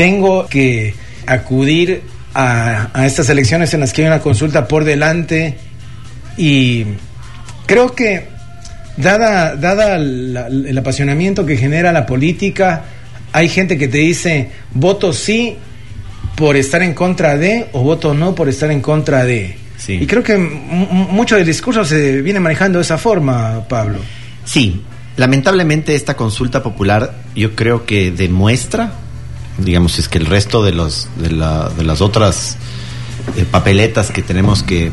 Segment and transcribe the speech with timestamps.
[0.00, 0.94] tengo que
[1.26, 2.00] acudir
[2.32, 5.58] a, estas elecciones en las que hay una consulta por delante
[6.38, 6.86] y
[7.66, 8.28] creo que
[8.96, 12.84] dada, dada el apasionamiento que genera la política,
[13.32, 15.58] hay gente que te dice voto sí
[16.34, 19.58] por estar en contra de o voto no por estar en contra de.
[19.86, 23.98] Y creo que mucho del discurso se viene manejando de esa forma, Pablo.
[24.46, 24.80] Sí,
[25.18, 28.94] lamentablemente esta consulta popular yo creo que demuestra,
[29.64, 32.56] digamos, es que el resto de, los, de, las otras
[33.36, 34.90] eh, papeletas que tenemos que,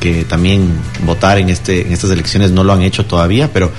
[0.00, 0.70] que también
[1.04, 3.72] votar en, este, en estas elecciones no lo han hecho todavía, pero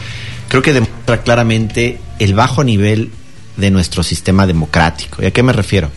[0.48, 3.12] creo que demuestra claramente el bajo nivel
[3.55, 5.22] de nuestro sistema democrático.
[5.22, 5.90] ¿Y a qué me refiero?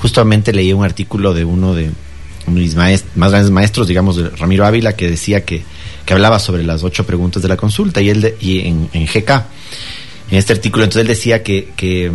[0.00, 1.90] Justamente leí un artículo de uno de
[2.46, 5.62] mis más grandes maestros, digamos, de Ramiro Ávila, que decía que,
[6.04, 9.30] que hablaba sobre las ocho preguntas de la consulta y, él y en, GK,
[10.30, 12.10] en este artículo, entonces él decía que, que,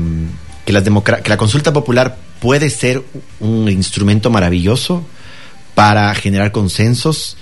[0.65, 3.03] que, la consulta popular puede ser
[3.39, 5.05] un instrumento maravilloso
[5.75, 7.37] para generar consensos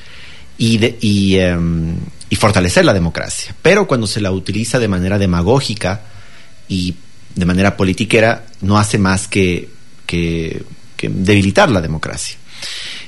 [0.59, 1.95] em,
[2.29, 3.55] y fortalecer la democracia.
[3.61, 6.01] Pero cuando se la utiliza de manera demagógica
[6.67, 6.95] y
[7.35, 9.69] de manera politiquera, no hace más que,
[10.05, 10.63] que,
[11.01, 12.38] debilitar la democracia.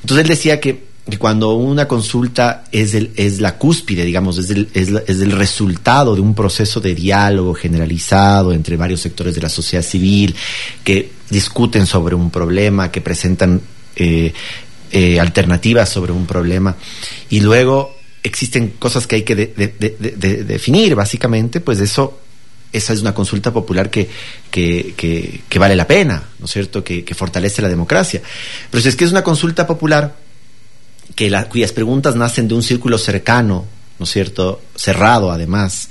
[0.01, 4.49] Entonces él decía que, que cuando una consulta es, el, es la cúspide, digamos, es
[4.49, 9.41] el, es, es el resultado de un proceso de diálogo generalizado entre varios sectores de
[9.41, 10.35] la sociedad civil
[10.83, 13.61] que discuten sobre un problema, que presentan
[13.95, 14.33] eh,
[14.91, 16.75] eh, alternativas sobre un problema
[17.29, 22.19] y luego existen cosas que hay que definir, básicamente, pues eso
[22.73, 24.09] esa es una consulta popular que,
[24.51, 28.21] que, que, vale la pena, ¿no es cierto?, que, fortalece la democracia.
[28.69, 30.15] Pero si es que es una consulta popular
[31.15, 33.65] que la, cuyas preguntas nacen de un círculo cercano,
[33.97, 35.89] ¿no es cierto?, cerrado además,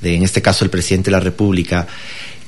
[0.00, 1.86] de en este caso el presidente de la República,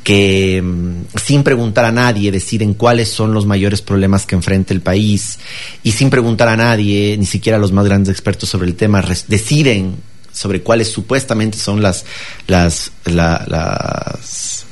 [0.02, 4.80] que mm, sin preguntar a nadie deciden cuáles son los mayores problemas que enfrenta el
[4.80, 5.38] país
[5.82, 9.02] y sin preguntar a nadie, ni siquiera a los más grandes expertos sobre el tema,
[9.28, 9.96] deciden
[10.32, 12.04] sobre cuáles supuestamente son las,
[12.46, 14.65] las, las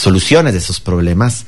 [0.00, 1.46] soluciones de esos problemas.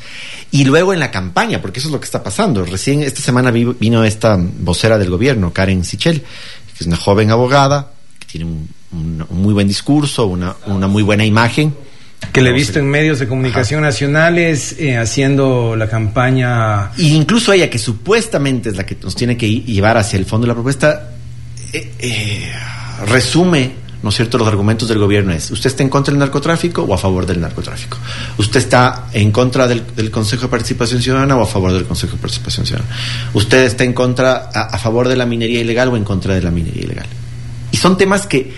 [0.51, 2.65] Y luego en la campaña, porque eso es lo que está pasando.
[2.65, 7.93] Recién esta semana vino esta vocera del gobierno, Karen Sichel, que es una joven abogada,
[8.19, 11.75] que tiene un, muy buen discurso, una, una muy buena imagen
[12.31, 16.93] que le he visto en medios de comunicación nacionales eh, haciendo la campaña.
[16.97, 20.47] E incluso ella, que supuestamente es la que nos tiene que llevar hacia el fondo
[20.47, 21.11] de la propuesta,
[21.73, 22.53] eh, eh,
[23.07, 26.83] resume, ¿no es cierto?, los argumentos del gobierno es, ¿usted está en contra del narcotráfico
[26.83, 27.99] o a favor del narcotráfico?
[28.39, 32.23] ¿Usted está en contra del, Consejo de Participación Ciudadana o a favor del Consejo de
[32.23, 32.95] Participación Ciudadana?
[33.33, 36.51] ¿Usted está en contra, a favor de la minería ilegal o en contra de la
[36.51, 37.07] minería ilegal?
[37.71, 38.53] Y son temas que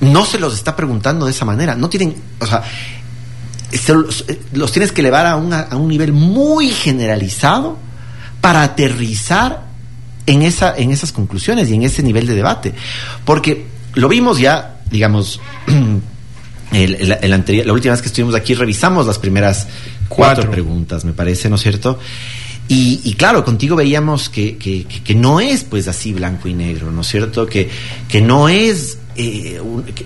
[0.00, 1.74] no se los está preguntando de esa manera.
[1.74, 2.62] No tienen, o sea,
[4.52, 7.78] los, tienes que elevar a, a un nivel muy generalizado
[8.40, 9.68] para aterrizar
[10.26, 12.74] en, esa, en esas conclusiones y en ese nivel de debate.
[13.24, 13.66] Porque
[13.98, 15.40] lo vimos ya, digamos,
[16.72, 19.66] el, anterior, la última vez que estuvimos aquí revisamos las primeras
[20.08, 21.98] cuatro, preguntas, me parece, ¿no es cierto?
[22.68, 26.92] Y, y, claro, contigo veíamos que, que, que, no es pues así blanco y negro,
[26.92, 27.46] ¿no es cierto?
[27.46, 27.68] Que,
[28.08, 29.60] que no es eh,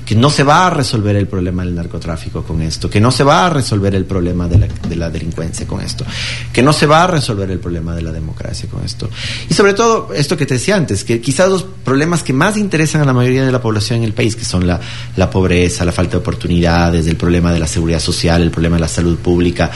[0.07, 3.23] que, no se va a resolver el problema del narcotráfico con esto, que no se
[3.25, 6.07] va a resolver el problema de la, de la, delincuencia con esto,
[6.51, 9.11] que no se va a resolver el problema de la democracia con esto.
[9.51, 13.03] Y sobre todo, esto que te decía antes, que quizás los problemas que más interesan
[13.03, 14.81] a la mayoría de la población en el país, que son la,
[15.17, 18.81] la pobreza, la falta de oportunidades, el problema de la seguridad social, el problema de
[18.81, 19.71] la salud pública,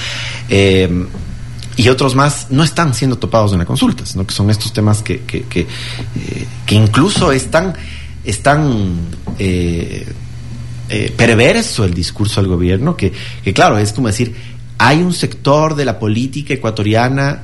[0.49, 1.07] eh,
[1.77, 4.27] y otros más no están siendo topados en las consultas, ¿no?
[4.27, 7.75] que son estos temas que, que, que, eh, que incluso están
[8.27, 8.97] es tan
[9.39, 10.05] eh,
[10.89, 13.13] eh, perverso el discurso del gobierno que,
[13.55, 14.35] claro, es como decir,
[14.79, 17.43] hay un sector de la política ecuatoriana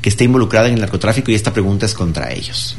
[0.00, 2.76] que está involucrada en el narcotráfico y esta pregunta es contra ellos.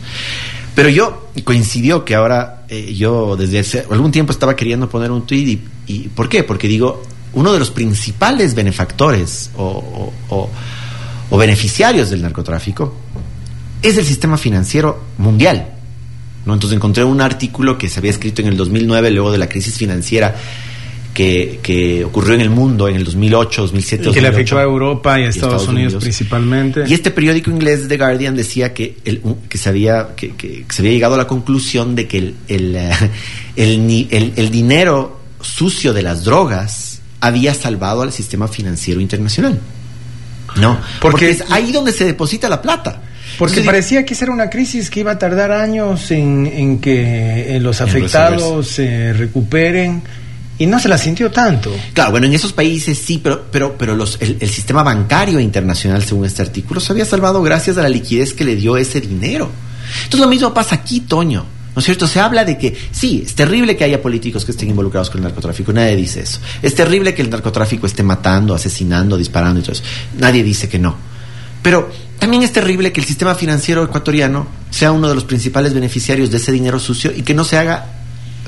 [0.74, 5.28] Pero yo coincidió que ahora eh, yo desde hace algún tiempo estaba queriendo poner un
[5.28, 6.44] tweet y, ¿por qué?
[6.44, 10.12] Porque digo, uno de los principales benefactores o,
[11.30, 12.94] o beneficiarios del narcotráfico
[13.82, 15.73] es el sistema financiero mundial.
[16.46, 16.54] ¿No?
[16.54, 19.78] Entonces encontré un artículo que se había escrito en el 2009, luego de la crisis
[19.78, 20.36] financiera
[21.14, 24.64] que, que ocurrió en el mundo en el 2008, 2007, y que le afectó a
[24.64, 26.84] Europa y a Estados, Unidos, principalmente.
[26.88, 30.82] Y este periódico inglés, The Guardian, decía que, el, que, se había, que, que, se
[30.82, 32.76] había llegado a la conclusión de que el, el,
[33.56, 39.60] el, el dinero sucio de las drogas había salvado al sistema financiero internacional.
[40.56, 43.02] No, porque, porque es ahí donde se deposita la plata.
[43.38, 47.60] Porque parecía que esa era una crisis que iba a tardar años en, que eh,
[47.60, 50.02] los afectados se recuperen
[50.58, 51.72] y no se la sintió tanto.
[51.94, 56.04] Claro, bueno, en esos países sí, pero, pero, pero los, el, el, sistema bancario internacional,
[56.04, 59.50] según este artículo, se había salvado gracias a la liquidez que le dio ese dinero.
[60.04, 61.46] Entonces lo mismo pasa aquí, Toño.
[61.76, 62.08] ¿No es cierto?
[62.08, 65.24] Se habla de que sí, es terrible que haya políticos que estén involucrados con el
[65.24, 66.40] narcotráfico, nadie dice eso.
[66.62, 69.84] Es terrible que el narcotráfico esté matando, asesinando, disparando y todo eso.
[70.20, 70.96] Nadie dice que no.
[71.64, 71.90] Pero
[72.24, 76.38] también es terrible que el sistema financiero ecuatoriano sea uno de los principales beneficiarios de
[76.38, 77.86] ese dinero sucio y que no se haga,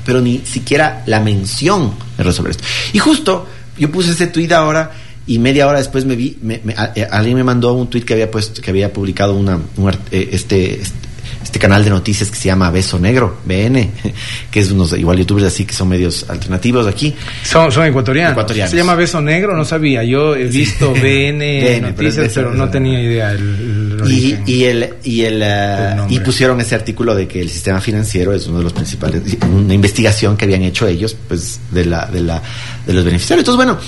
[0.02, 2.64] pero ni siquiera la mención de resolver esto.
[2.94, 3.46] Y justo
[3.76, 4.92] yo puse ese tuit ahora
[5.26, 8.30] y media hora después me vi, me, me, alguien me mandó un tuit que había
[8.30, 11.05] puesto, que había publicado una, un, este, este
[11.46, 13.92] este canal de noticias que se llama Beso Negro, BN,
[14.50, 17.14] que es unos igual youtubers así que son medios alternativos aquí.
[17.44, 18.44] Son, son ecuatorianos.
[18.68, 20.02] Se llama Beso Negro, no sabía.
[20.02, 23.30] Yo he visto BN, noticias, pero, no tenía idea.
[23.30, 27.80] El, y, y, el y el, uh, y pusieron ese artículo de que el sistema
[27.80, 32.06] financiero es uno de los principales, una investigación que habían hecho ellos, pues de la
[32.06, 32.42] de la
[32.84, 33.42] de los beneficiarios.
[33.42, 33.78] Entonces bueno.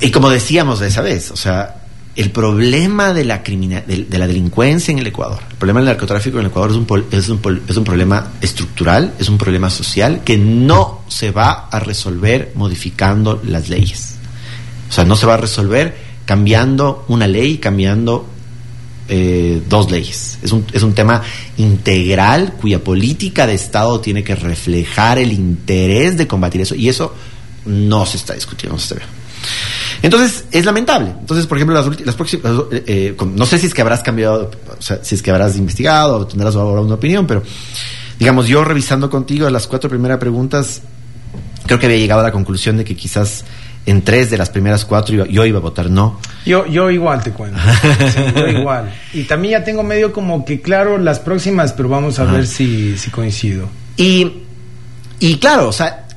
[0.00, 1.83] Y como decíamos esa vez, o sea,
[2.16, 6.38] el problema de la, de, de, la delincuencia en el Ecuador, el problema del narcotráfico
[6.38, 10.22] en el Ecuador es un, es, un, es un problema estructural, es un problema social
[10.24, 14.16] que no se va a resolver modificando las leyes.
[14.88, 18.26] O sea, no se va a resolver cambiando una ley, cambiando
[19.08, 20.38] eh, dos leyes.
[20.42, 21.22] Es un, es un tema
[21.56, 27.14] integral cuya política de Estado tiene que reflejar el interés de combatir eso y eso
[27.66, 28.78] no se está discutiendo.
[30.04, 31.14] Entonces, es lamentable.
[31.18, 34.50] Entonces, por ejemplo, las, las próximas, eh, eh no sé si es que habrás cambiado,
[34.78, 37.42] o sea, si es que habrás investigado o tendrás ahora una opinión, pero
[38.18, 40.82] digamos, yo revisando contigo las cuatro primeras preguntas,
[41.64, 43.46] creo que había llegado a la conclusión de que quizás
[43.86, 46.20] en tres de las primeras cuatro yo, yo iba a votar no.
[46.44, 47.58] Yo, yo igual te cuento.
[48.14, 48.92] sí, yo igual.
[49.14, 52.32] Y también ya tengo medio como que claro las próximas, pero vamos a Ajá.
[52.32, 53.70] ver si, si coincido.
[53.96, 54.42] Y,
[55.18, 56.08] y claro, o sea,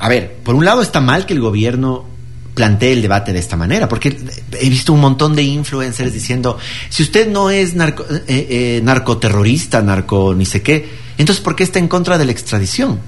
[0.00, 2.15] a ver, por un lado está mal que el gobierno
[2.56, 4.18] plantee el debate de esta manera, porque
[4.58, 6.58] he visto un montón de influencers diciendo,
[6.88, 10.88] si usted no es narco, eh, eh, narcoterrorista, narco ni sé qué,
[11.18, 12.98] entonces ¿por qué está en contra de la extradición?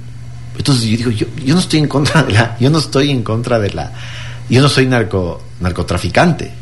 [0.56, 3.58] Entonces yo digo, yo, no estoy en contra de la, yo no estoy en contra
[3.58, 3.90] de la,
[4.50, 6.52] yo no soy narco, narcotraficante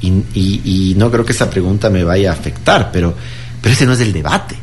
[0.00, 3.14] y no creo que esa pregunta me vaya a afectar, pero,
[3.60, 4.56] pero ese no es el debate,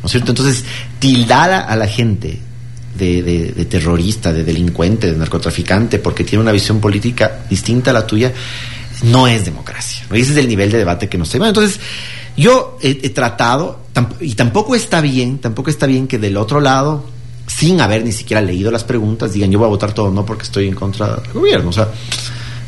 [0.00, 0.32] ¿no es cierto?
[0.32, 0.64] Entonces,
[0.98, 2.47] tildar a la gente
[2.96, 8.32] de, terrorista, de delincuente, de narcotraficante, porque tiene una visión política distinta a la tuya,
[9.04, 10.06] no es democracia.
[10.10, 10.16] ¿no?
[10.16, 11.48] Ese es el nivel de debate que nos tenemos.
[11.48, 11.80] Entonces,
[12.36, 13.80] yo he, tratado,
[14.20, 17.04] y tampoco está bien, tampoco está bien que del otro lado,
[17.46, 20.44] sin haber ni siquiera leído las preguntas, digan yo voy a votar todo no porque
[20.44, 21.70] estoy en contra del gobierno.
[21.70, 21.88] O sea,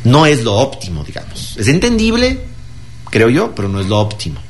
[0.03, 1.55] no es lo óptimo, digamos.
[1.57, 2.41] Es entendible,
[3.09, 4.41] creo yo, pero no es lo óptimo.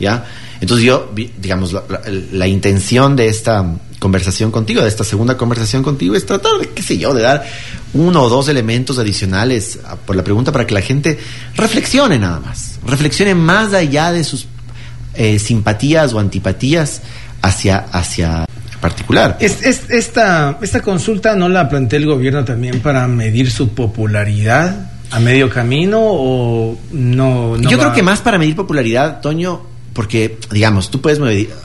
[0.00, 0.24] ¿Ya?
[0.60, 1.74] Entonces yo, digamos,
[2.32, 3.64] la intención de esta
[3.98, 7.44] conversación contigo, de esta segunda conversación contigo, es tratar de, qué sé yo, de dar
[7.94, 11.18] uno o dos elementos adicionales a, por la pregunta para que la gente
[11.56, 14.46] reflexione nada más, reflexione más allá de sus
[15.14, 17.02] eh, simpatías o antipatías
[17.42, 18.44] hacia, hacia
[18.80, 19.36] particular.
[19.40, 24.92] Es, es, esta, esta consulta no la plantea el gobierno también para medir su popularidad
[25.10, 27.56] a medio camino o no?
[27.56, 27.84] no Yo va...
[27.84, 29.62] creo que más para medir popularidad, Toño,
[29.98, 31.18] porque, digamos, tú puedes.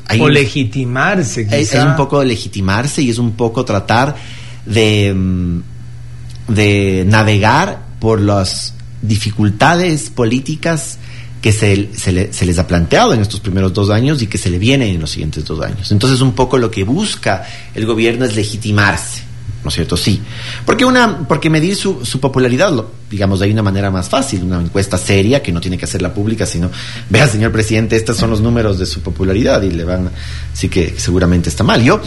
[0.07, 1.57] Hay o legitimarse, quizá.
[1.57, 4.15] Es, es, un poco legitimarse y es un poco tratar
[4.65, 5.61] de, mm,
[6.47, 10.97] de navegar por las dificultades políticas
[11.43, 14.39] que se, se, le, se, les ha planteado en estos primeros dos años y que
[14.39, 15.91] se le vienen en los siguientes dos años.
[15.91, 19.21] Entonces, un poco lo que busca el gobierno es legitimarse.
[19.63, 19.95] ¿No es cierto?
[19.97, 20.21] Sí.
[20.65, 24.59] Porque, una, porque medir su, su popularidad, lo, digamos, hay una manera más fácil, una
[24.59, 26.69] encuesta seria que no tiene que hacerla pública, sino,
[27.09, 30.11] vea, señor presidente, estos son los números de su popularidad y le van,
[30.53, 31.83] sí que seguramente está mal.
[31.83, 32.01] Yo,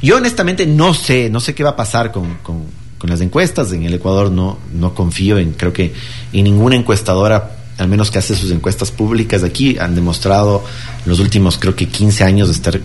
[0.00, 2.64] yo honestamente no sé, no sé qué va a pasar con, con,
[2.98, 3.72] con las encuestas.
[3.72, 5.92] En el Ecuador no, no confío en, creo que
[6.32, 10.62] en ninguna encuestadora al menos que hace sus encuestas públicas aquí, han demostrado
[11.04, 12.80] en los últimos, creo que 15 años de estar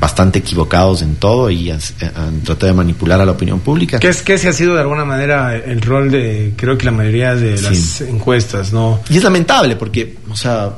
[0.00, 1.78] bastante equivocados en todo y han,
[2.16, 3.98] han, tratado de manipular a la opinión pública.
[3.98, 6.90] ¿Qué es que ese ha sido de alguna manera el rol de, creo que la
[6.90, 8.04] mayoría de las sí.
[8.04, 9.00] encuestas, ¿no?
[9.10, 10.70] Y es lamentable porque, o sea,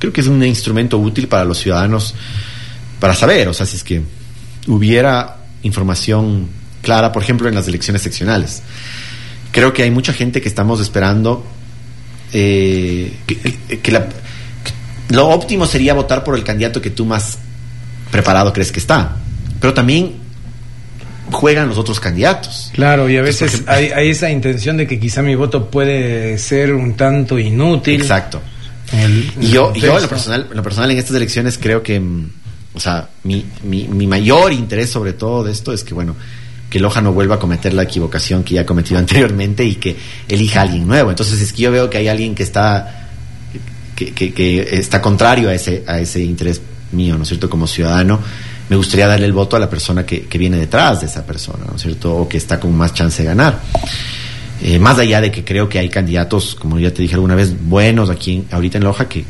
[0.00, 2.16] creo que es un instrumento útil para los ciudadanos
[2.98, 4.02] para saber, o sea, si es que
[4.66, 6.48] hubiera información
[6.82, 8.62] clara, por ejemplo, en las elecciones seccionales.
[9.52, 11.44] Creo que hay mucha gente que estamos esperando
[12.32, 17.04] eh, que, que, que, la, que lo óptimo sería votar por el candidato que tú
[17.04, 17.38] más
[18.10, 19.16] preparado crees que está.
[19.60, 20.14] Pero también
[21.30, 22.70] juegan los otros candidatos.
[22.74, 26.38] Claro, y a veces Entonces, hay, hay, esa intención de que quizá mi voto puede
[26.38, 28.00] ser un tanto inútil.
[28.00, 28.40] Exacto.
[28.92, 32.00] El, y yo, yo en, lo personal, en lo personal en estas elecciones creo que,
[32.74, 36.16] o sea, mi, mi, mi mayor interés sobre todo de esto es que, bueno,
[36.70, 39.96] que Loja no vuelva a cometer la equivocación que ya ha cometido anteriormente y que
[40.28, 41.10] elija a alguien nuevo.
[41.10, 43.08] Entonces, es que yo veo que hay alguien que está
[43.94, 46.60] que, que, está contrario a ese, a ese interés
[46.92, 48.20] mío, ¿no es cierto?, como ciudadano,
[48.68, 51.64] me gustaría darle el voto a la persona que, que viene detrás de esa persona,
[51.68, 53.60] ¿no es cierto?, o que está con más chance de ganar.
[54.60, 57.54] Eh, más allá de que creo que hay candidatos, como ya te dije alguna vez,
[57.60, 59.24] buenos aquí ahorita en Loja que,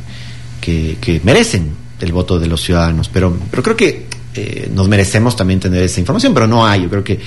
[0.60, 5.60] que, merecen el voto de los ciudadanos, pero, pero creo que eh, nos merecemos también
[5.60, 7.18] tener esa información, pero no hay, yo creo que,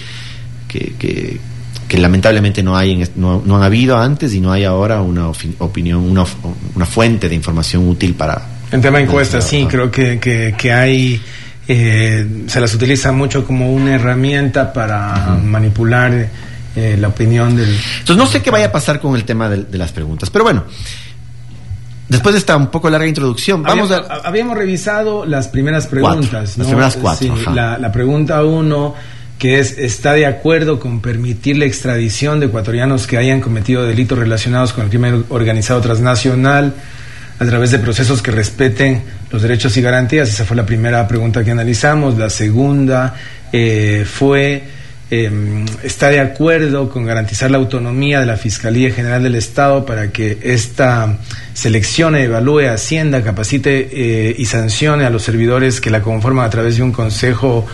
[0.67, 5.27] que, lamentablemente no hay, no, no habido antes y no hay ahora una
[5.59, 6.25] opinión, una,
[6.73, 8.50] una fuente de información útil para...
[8.71, 11.21] En tema de encuestas, sí, creo que, que, hay...
[11.67, 16.29] Eh, se las utiliza mucho como una herramienta para manipular
[16.75, 17.69] eh, la opinión del...
[17.69, 20.63] Entonces no sé qué vaya a pasar con el tema de, las preguntas, pero bueno.
[22.07, 23.97] Después de esta un poco larga introducción, vamos a...
[24.23, 26.57] Habíamos revisado las primeras preguntas.
[26.57, 27.35] Las primeras cuatro.
[27.53, 28.95] la, la, pregunta uno,
[29.37, 34.17] que es, ¿está de acuerdo con permitir la extradición de ecuatorianos que hayan cometido delitos
[34.17, 36.73] relacionados con el crimen organizado transnacional
[37.41, 40.29] a través de procesos que respeten los derechos y garantías?
[40.29, 42.17] Esa fue la primera pregunta que analizamos.
[42.17, 43.15] La segunda
[43.51, 44.63] eh, fue
[45.13, 50.09] Em, está de acuerdo con garantizar la autonomía de la Fiscalía General del Estado para
[50.09, 51.17] que esta
[51.53, 56.77] seleccione, evalúe, Hacienda, capacite eh, y sancione a los servidores que la conforman a través
[56.77, 57.67] de un consejo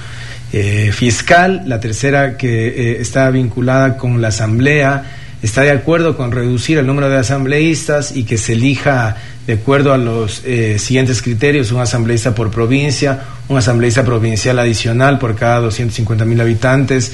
[0.51, 1.61] eh, fiscal.
[1.67, 5.03] La tercera, que está vinculada con la Asamblea,
[5.43, 9.15] está de acuerdo con reducir el número de asambleístas y que se elija
[9.47, 10.43] de acuerdo a los
[10.77, 17.13] siguientes criterios, un asambleísta por provincia, un asambleísta provincial adicional por cada 250 mil habitantes,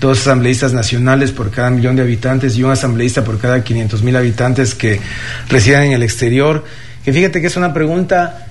[0.00, 4.16] dos asambleístas nacionales por cada millón de habitantes y un asambleísta por cada 500 mil
[4.16, 5.00] habitantes que
[5.48, 6.64] residen en el exterior.
[7.04, 8.46] Que fíjate que es una pregunta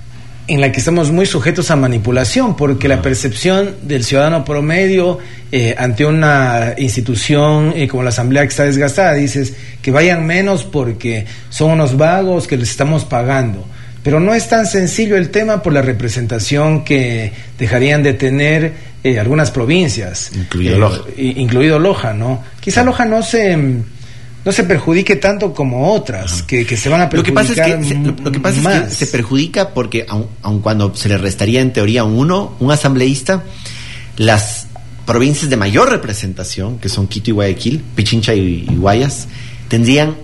[0.47, 5.19] en la que estamos muy sujetos a manipulación, porque la percepción del ciudadano promedio
[5.51, 10.65] eh, ante una institución eh, como la Asamblea que está desgastada, dices que vayan menos
[10.65, 13.65] porque son unos vagos que les estamos pagando.
[14.03, 19.17] Pero no es tan sencillo el tema por la representación que dejarían de tener eh,
[19.17, 20.31] algunas provincias.
[20.35, 21.01] Incluido, Loja.
[21.17, 22.43] incluido Loja, ¿no?
[22.59, 23.57] Quizá Loja no se
[24.45, 27.17] no se perjudique tanto como otras, que, se van a perjudicar.
[27.17, 30.59] Lo que pasa es que, se, lo, que, pasa Es que se perjudica porque, aun,
[30.61, 33.43] cuando se le restaría en teoría un uno, un asambleísta,
[34.17, 34.67] las
[35.05, 39.27] provincias de mayor representación, que son Quito y Guayaquil, Pichincha y Guayas,
[39.69, 40.15] tendrían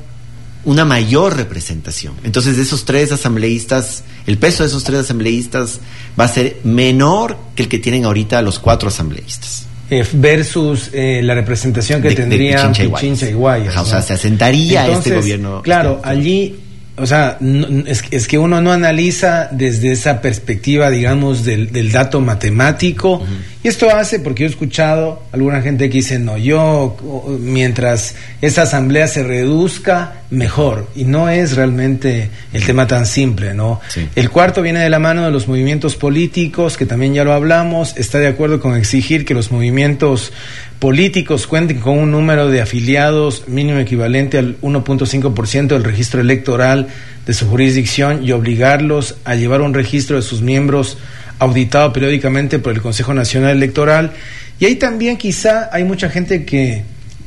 [0.66, 2.14] una mayor representación.
[2.24, 5.80] Entonces, de esos tres asambleístas, el peso de esos tres asambleístas
[6.20, 9.69] va a ser menor que el que tienen ahorita los cuatro asambleístas.
[9.92, 13.76] Eh, versus eh, la representación que tendría Pichincha y Guayas.
[13.78, 15.62] O sea, se asentaría este gobierno.
[15.64, 16.60] Claro, este, allí
[17.00, 17.38] o sea,
[17.86, 23.24] es, es, que uno no analiza desde esa perspectiva, digamos, del, del dato matemático.
[23.64, 26.96] Y esto hace, porque yo he escuchado alguna gente que dice, no, yo,
[27.42, 30.88] mientras esa asamblea se reduzca, mejor.
[30.96, 33.82] Y no es realmente el tema tan simple, ¿no?
[34.16, 37.98] El cuarto viene de la mano de los movimientos políticos, que también ya lo hablamos,
[37.98, 40.32] está de acuerdo con exigir que los movimientos
[40.80, 46.88] políticos cuenten con un número de afiliados mínimo equivalente al 1.5% del registro electoral
[47.26, 50.98] de su jurisdicción y obligarlos a llevar un registro de sus miembros
[51.38, 54.14] auditado periódicamente por el Consejo Nacional Electoral.
[54.60, 56.84] Y ahí también quizá hay mucha gente que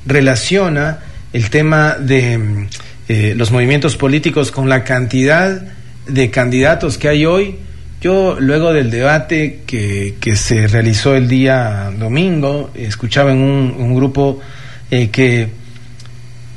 [0.07, 1.01] relaciona
[1.33, 2.69] el tema de
[3.09, 5.63] eh, los movimientos políticos con la cantidad
[6.07, 7.57] de candidatos que hay hoy
[8.03, 14.41] yo, luego del debate que, que se realizó el día domingo, escuchaba en un, grupo
[14.91, 15.47] eh, que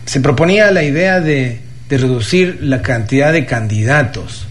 [0.08, 4.48] se proponía la idea de, reducir la cantidad de candidatos,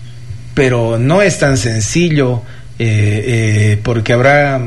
[0.55, 2.43] pero no es tan sencillo
[2.79, 4.63] eh, eh, porque habrá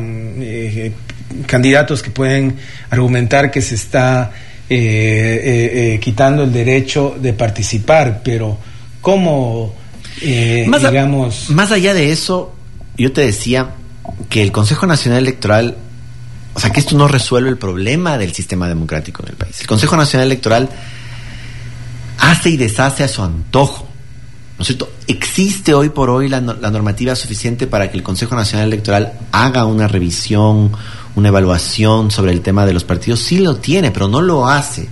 [1.45, 2.57] candidatos que pueden
[2.89, 4.31] argumentar que se está
[4.67, 8.57] quitando el derecho de participar, pero
[8.99, 9.76] ¿cómo
[10.21, 11.49] eh, más, digamos...
[11.49, 12.53] más allá de eso,
[12.97, 13.75] yo te decía
[14.29, 15.77] que el Consejo Nacional Electoral,
[16.53, 19.61] o sea, que esto no resuelve el problema del sistema democrático en el país.
[19.61, 20.69] El Consejo Nacional Electoral
[22.19, 23.87] hace y deshace a su antojo.
[24.57, 24.91] ¿No es cierto?
[25.05, 29.65] ¿Existe hoy por hoy la, la, normativa suficiente para que el Consejo Nacional Electoral haga
[29.65, 30.71] una revisión,
[31.15, 33.19] una evaluación sobre el tema de los partidos?
[33.19, 34.89] Sí lo tiene, pero no lo hace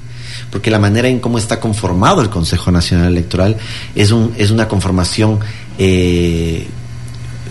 [0.56, 3.58] porque la manera en cómo está conformado el Consejo Nacional Electoral
[3.94, 5.38] es, un, es una conformación
[5.78, 6.66] eh,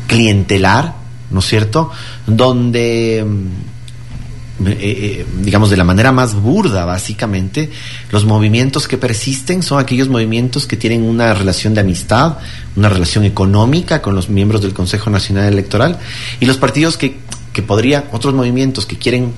[0.06, 0.94] clientelar,
[1.30, 1.90] ¿no es cierto?
[2.26, 7.70] Donde, mm, eh, eh, digamos, de la manera más burda, básicamente,
[8.10, 12.38] los movimientos que persisten son aquellos movimientos que tienen una relación de amistad,
[12.74, 15.98] una relación económica con los miembros del Consejo Nacional Electoral,
[16.40, 17.18] y los partidos que,
[17.52, 19.34] que podría, otros movimientos que quieren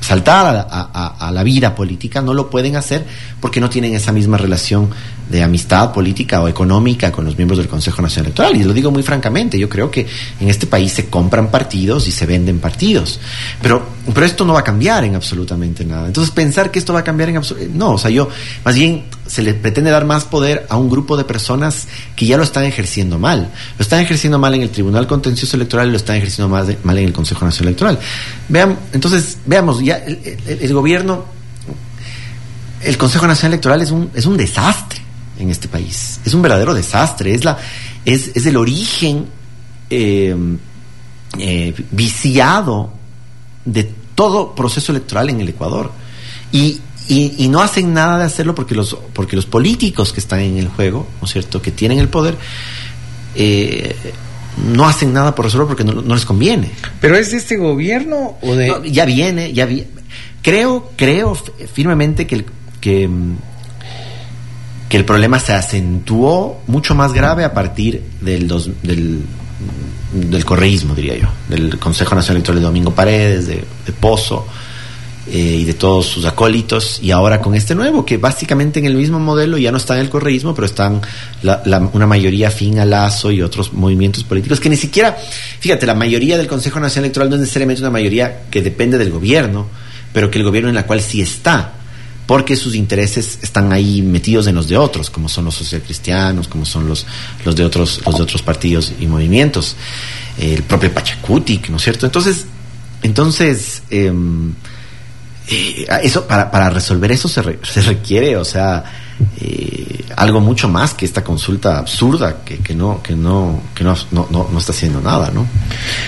[0.00, 3.04] saltar a, la vida política, no lo pueden hacer
[3.40, 4.90] porque no tienen esa misma relación
[5.28, 8.56] de amistad política o económica con los miembros del Consejo Nacional Electoral.
[8.56, 10.06] Y lo digo muy francamente, yo creo que
[10.40, 13.18] en este país se compran partidos y se venden partidos.
[13.60, 13.84] Pero,
[14.14, 16.06] pero esto no va a cambiar en absolutamente nada.
[16.06, 17.76] Entonces pensar que esto va a cambiar en absolutamente...
[17.76, 18.28] No, o sea, yo
[18.64, 22.36] más bien se le pretende dar más poder a un grupo de personas que ya
[22.36, 23.50] lo están ejerciendo mal.
[23.78, 26.98] Lo están ejerciendo mal en el Tribunal Contencioso Electoral y lo están ejerciendo mal, mal
[26.98, 27.98] en el Consejo Nacional Electoral.
[28.48, 31.24] Vean, entonces, veamos, ya el, gobierno,
[32.82, 35.00] el Consejo Nacional Electoral es un, es un desastre
[35.38, 36.20] en este país.
[36.24, 37.32] Es un verdadero desastre.
[37.34, 37.56] Es, la,
[38.04, 39.26] es, es el origen
[39.88, 40.34] eh,
[41.38, 42.92] eh, viciado
[43.64, 45.92] de todo proceso electoral en el Ecuador.
[46.50, 50.58] Y, y, no hacen nada de hacerlo porque los, porque los políticos que están en
[50.58, 52.36] el juego, ¿no es cierto?, que tienen el poder,
[53.36, 53.94] eh,
[54.56, 56.70] no hacen nada por resolverlo porque no, les conviene.
[57.00, 58.72] ¿Pero es de este gobierno o de...?
[58.90, 59.88] ya viene, ya viene.
[60.42, 61.34] Creo, creo
[61.72, 62.46] firmemente que el,
[62.80, 63.08] que,
[64.88, 69.22] que el problema se acentuó mucho más grave a partir del, dos, del,
[70.12, 74.46] del correísmo, diría yo, del Consejo Nacional Electoral de Domingo Paredes, de, de Pozo,
[75.28, 78.94] eh, y de todos sus acólitos, y ahora con este nuevo, que básicamente en el
[78.94, 81.00] mismo modelo ya no está en el correísmo, pero están
[81.92, 85.16] una mayoría fin a Lazo y otros movimientos políticos que ni siquiera,
[85.60, 89.10] fíjate, la mayoría del Consejo Nacional Electoral no es necesariamente una mayoría que depende del
[89.10, 89.66] gobierno,
[90.12, 91.72] pero que el gobierno en la cual sí está
[92.26, 96.64] porque sus intereses están ahí metidos en los de otros, como son los socialcristianos, como
[96.64, 97.06] son los,
[97.44, 99.76] los de otros, los de otros partidos y movimientos,
[100.38, 102.06] el propio Pachacutic, ¿no es cierto?
[102.06, 102.46] Entonces,
[103.02, 104.12] entonces eh,
[105.48, 108.82] eh, eso para, para resolver eso se, se requiere, o sea,
[109.40, 113.94] eh, algo mucho más que esta consulta absurda que, que no que no que no,
[114.10, 115.46] no, no, está haciendo nada, ¿no?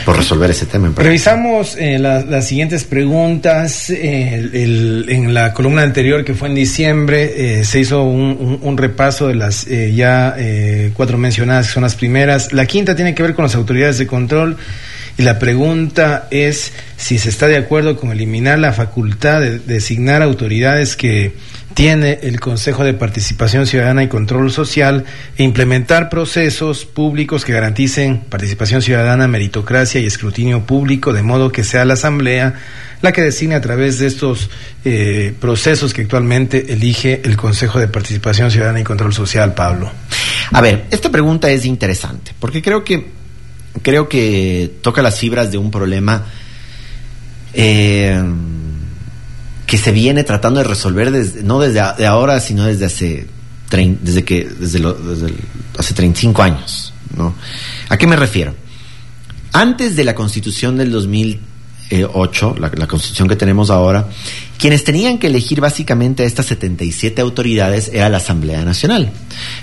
[0.05, 0.93] Por resolver ese tema.
[0.97, 3.91] Revisamos eh, las siguientes preguntas.
[3.91, 9.67] en la columna anterior que fue en diciembre se hizo un, un, repaso de las
[9.67, 10.35] ya
[10.95, 12.53] cuatro mencionadas que son las primeras.
[12.53, 14.57] La quinta tiene que ver con las autoridades de control.
[15.19, 20.23] Y la pregunta es si se está de acuerdo con eliminar la facultad de designar
[20.23, 21.35] autoridades que
[21.75, 25.05] tiene el Consejo de Participación Ciudadana y Control Social
[25.37, 31.65] e implementar procesos públicos que garanticen participación ciudadana, meritocracia y escrutinio público, de modo que
[31.65, 32.55] sea la Asamblea
[33.03, 34.51] la que designe a través de estos
[34.85, 39.91] eh, procesos que actualmente elige el Consejo de Participación Ciudadana y Control Social, Pablo.
[40.53, 43.18] A ver, esta pregunta es interesante, porque creo que
[43.83, 46.27] creo que toca las fibras de un problema
[47.55, 48.23] eh,
[49.67, 53.27] que se viene tratando de resolver desde, no desde ahora, sino desde hace
[53.71, 54.83] desde que desde,
[55.77, 57.35] hace 35 años, ¿no?
[57.91, 58.55] ¿A qué me refiero?
[59.53, 64.09] Antes de la Constitución del 2008, la, la Constitución que tenemos ahora,
[64.59, 69.13] quienes tenían que elegir básicamente a estas 77 autoridades era la Asamblea Nacional.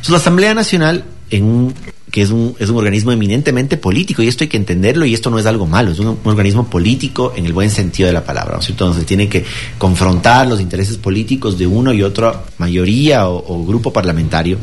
[0.08, 1.74] La Asamblea Nacional en un
[2.16, 5.30] que es un, es un organismo eminentemente político y esto hay que entenderlo y esto
[5.30, 8.54] no es algo malo, es un, organismo político en el buen sentido de la palabra,
[8.54, 8.94] ¿no es cierto?
[8.94, 9.44] Se tiene que
[9.78, 14.60] confrontar los intereses políticos de uno y otra mayoría o, grupo parlamentario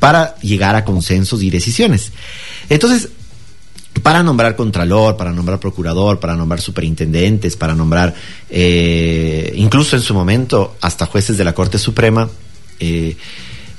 [0.00, 2.10] para llegar a consensos y decisiones.
[2.68, 3.08] Entonces,
[4.02, 8.14] para nombrar contralor, para nombrar procurador, para nombrar superintendentes, para nombrar
[8.50, 12.28] eh, incluso en su momento hasta jueces de la Corte Suprema
[12.80, 13.16] eh,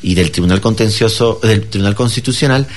[0.02, 2.68] y del Tribunal Contencioso, del Tribunal Constitucional,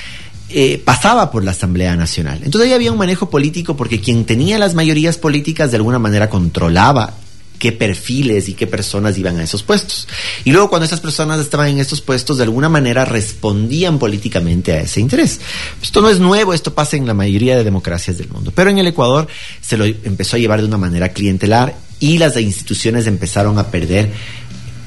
[0.48, 2.40] eh, pasaba por la Asamblea Nacional.
[2.42, 6.28] Entonces ahí había un manejo político porque quien tenía las mayorías políticas de alguna manera
[6.28, 7.14] controlaba
[7.60, 10.08] qué perfiles y qué personas iban a esos puestos.
[10.44, 14.80] Y luego cuando esas personas estaban en estos puestos, de alguna manera respondían políticamente a
[14.80, 15.40] ese interés.
[15.80, 18.50] Esto no es nuevo, esto pasa en la mayoría de democracias del mundo.
[18.52, 19.28] Pero en el Ecuador
[19.60, 24.10] se lo empezó a llevar de una manera clientelar y las instituciones empezaron a perder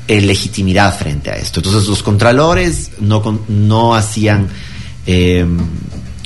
[0.08, 1.60] eh, legitimidad frente a esto.
[1.60, 4.48] Entonces los contralores no, no hacían
[5.06, 5.46] eh,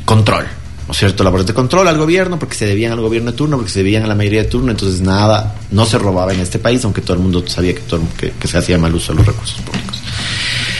[0.05, 0.45] control,
[0.87, 1.23] ¿no es cierto?
[1.23, 4.03] Labores de control al gobierno, porque se debían al gobierno de turno, porque se debían
[4.03, 7.13] a la mayoría de turno, entonces nada, no se robaba en este país, aunque todo
[7.17, 8.01] el mundo sabía que, todo,
[8.43, 10.01] se hacía mal uso de los recursos públicos.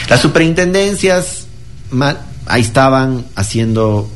[0.08, 1.46] Las superintendencias,
[2.46, 4.08] ahí estaban haciendo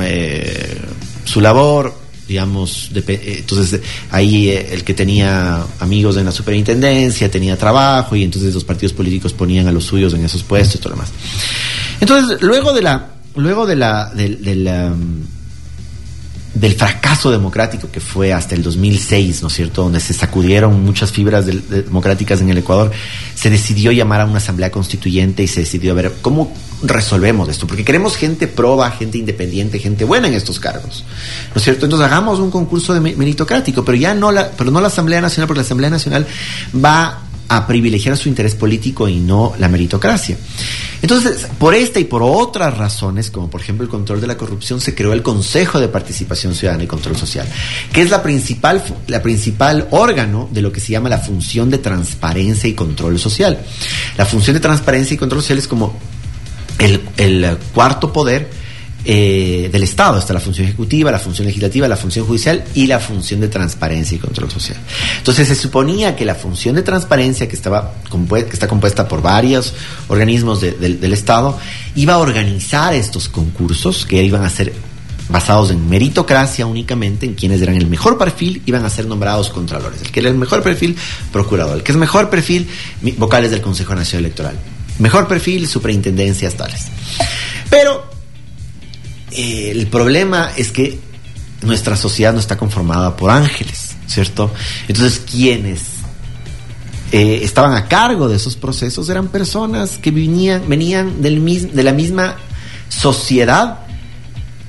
[0.00, 0.80] eh,
[1.24, 3.80] su labor, digamos, eh, entonces
[4.10, 8.92] ahí eh, el que tenía amigos en la superintendencia tenía trabajo y entonces los partidos
[8.92, 11.12] políticos ponían a los suyos en esos puestos y todo lo demás.
[12.00, 14.92] Entonces, luego de la, luego de la, de, la,
[16.54, 21.10] del fracaso democrático que fue hasta el 2006, ¿no es cierto?, donde se sacudieron muchas
[21.10, 22.90] fibras democráticas en el Ecuador,
[23.34, 27.84] se decidió llamar a una asamblea constituyente y se decidió ver cómo resolvemos esto, porque
[27.84, 31.04] queremos gente proba, gente independiente, gente buena en estos cargos,
[31.54, 31.86] ¿no es cierto?
[31.86, 35.46] Entonces hagamos un concurso de meritocrático, pero ya no la, pero no la Asamblea Nacional,
[35.46, 36.26] porque la Asamblea Nacional
[36.84, 40.36] va a privilegiar su interés político y no la meritocracia.
[41.02, 44.80] Entonces, por esta y por otras razones, como por ejemplo el control de la corrupción,
[44.80, 47.46] se creó el Consejo de Participación Ciudadana y Control Social,
[47.92, 51.78] que es la principal, la principal órgano de lo que se llama la función de
[51.78, 53.58] transparencia y control social.
[54.16, 55.98] La función de transparencia y control social es como
[56.78, 58.61] el, el cuarto poder
[59.04, 60.18] eh, del Estado.
[60.18, 64.16] Está la función ejecutiva, la función legislativa, la función judicial y la función de transparencia
[64.16, 64.78] y control social.
[65.18, 69.74] Entonces se suponía que la función de transparencia, que, estaba que está compuesta por varios
[70.08, 71.58] organismos del Estado,
[71.94, 74.72] iba a organizar estos concursos que iban a ser
[75.28, 80.02] basados en meritocracia únicamente, en quienes eran el mejor perfil, iban a ser nombrados contralores.
[80.02, 80.96] El que era el mejor perfil,
[81.32, 81.78] procurador.
[81.78, 82.68] El que es mejor perfil,
[83.16, 84.58] vocales del Consejo Nacional Electoral.
[84.98, 86.86] Mejor perfil, superintendencias tales.
[87.70, 88.11] Pero
[89.34, 90.98] eh, el problema es que
[91.62, 94.52] nuestra sociedad no está conformada por ángeles, ¿cierto?
[94.88, 95.82] Entonces, quienes
[97.12, 102.36] eh, estaban a cargo de esos procesos eran personas que venían, venían de la misma
[102.88, 103.80] sociedad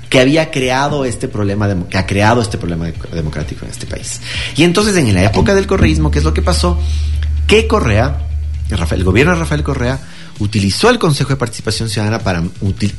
[0.09, 4.21] que había creado este problema, ha creado este problema democrático en este país.
[4.55, 6.79] Y entonces, en la época del correísmo, ¿qué es lo que pasó?
[7.47, 8.19] Que Correa,
[8.69, 9.99] el gobierno de Rafael Correa,
[10.39, 12.43] utilizó el Consejo de Participación Ciudadana para,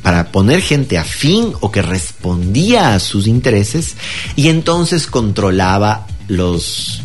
[0.01, 3.95] para poner gente afín o que respondía a sus intereses
[4.35, 7.01] y entonces controlaba los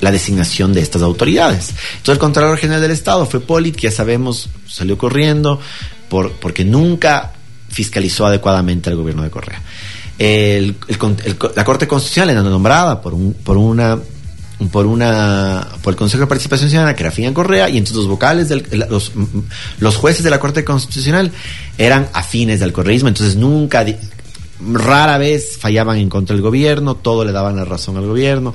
[0.00, 1.70] la designación de estas autoridades.
[1.70, 5.60] Entonces el Contralor General del Estado fue Polit, que ya sabemos, salió corriendo
[6.08, 7.32] por, porque nunca
[7.68, 9.60] fiscalizó adecuadamente al gobierno de Correa.
[11.56, 13.98] la Corte Constitucional era nombrada por, un, por una
[14.66, 18.08] por una por el Consejo de Participación Ciudadana que era Fina Correa y entonces los
[18.08, 19.12] vocales del, los,
[19.78, 21.30] los jueces de la Corte Constitucional
[21.76, 23.86] eran afines del correísmo entonces nunca
[24.72, 28.52] rara vez fallaban en contra del gobierno todo le daban la razón al gobierno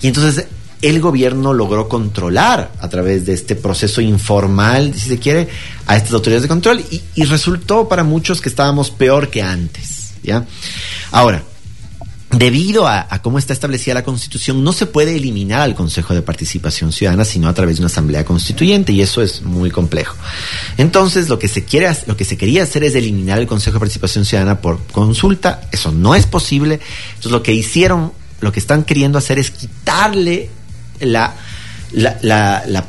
[0.00, 0.46] y entonces
[0.80, 5.48] el gobierno logró controlar a través de este proceso informal si se quiere
[5.86, 10.14] a estas autoridades de control y, y resultó para muchos que estábamos peor que antes
[10.22, 10.46] ya
[11.10, 11.42] ahora
[12.32, 16.90] Debido a, cómo está establecida la Constitución, no se puede eliminar al Consejo de Participación
[16.90, 20.16] Ciudadana sino a través de una asamblea constituyente y eso es muy complejo.
[20.78, 23.80] Entonces, lo que se quiere, lo que se quería hacer es eliminar el Consejo de
[23.80, 25.60] Participación Ciudadana por consulta.
[25.72, 26.80] Eso no es posible.
[27.10, 30.48] Entonces, lo que hicieron, lo que están queriendo hacer es quitarle
[31.00, 31.34] la
[31.94, 32.86] la, la, la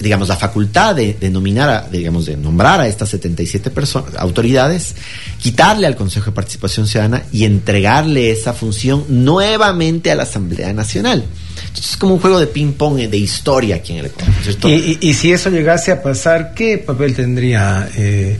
[0.00, 4.94] digamos, la facultad de, nominar, a, digamos, de nombrar a estas 77 personas, autoridades,
[5.38, 11.24] quitarle al Consejo de Participación Ciudadana y entregarle esa función nuevamente a la Asamblea Nacional.
[11.60, 14.34] Entonces es como un juego de ping-pong de historia aquí en el Ecuador.
[14.64, 18.36] ¿Y, y, si eso llegase a pasar, ¿qué papel tendría eh,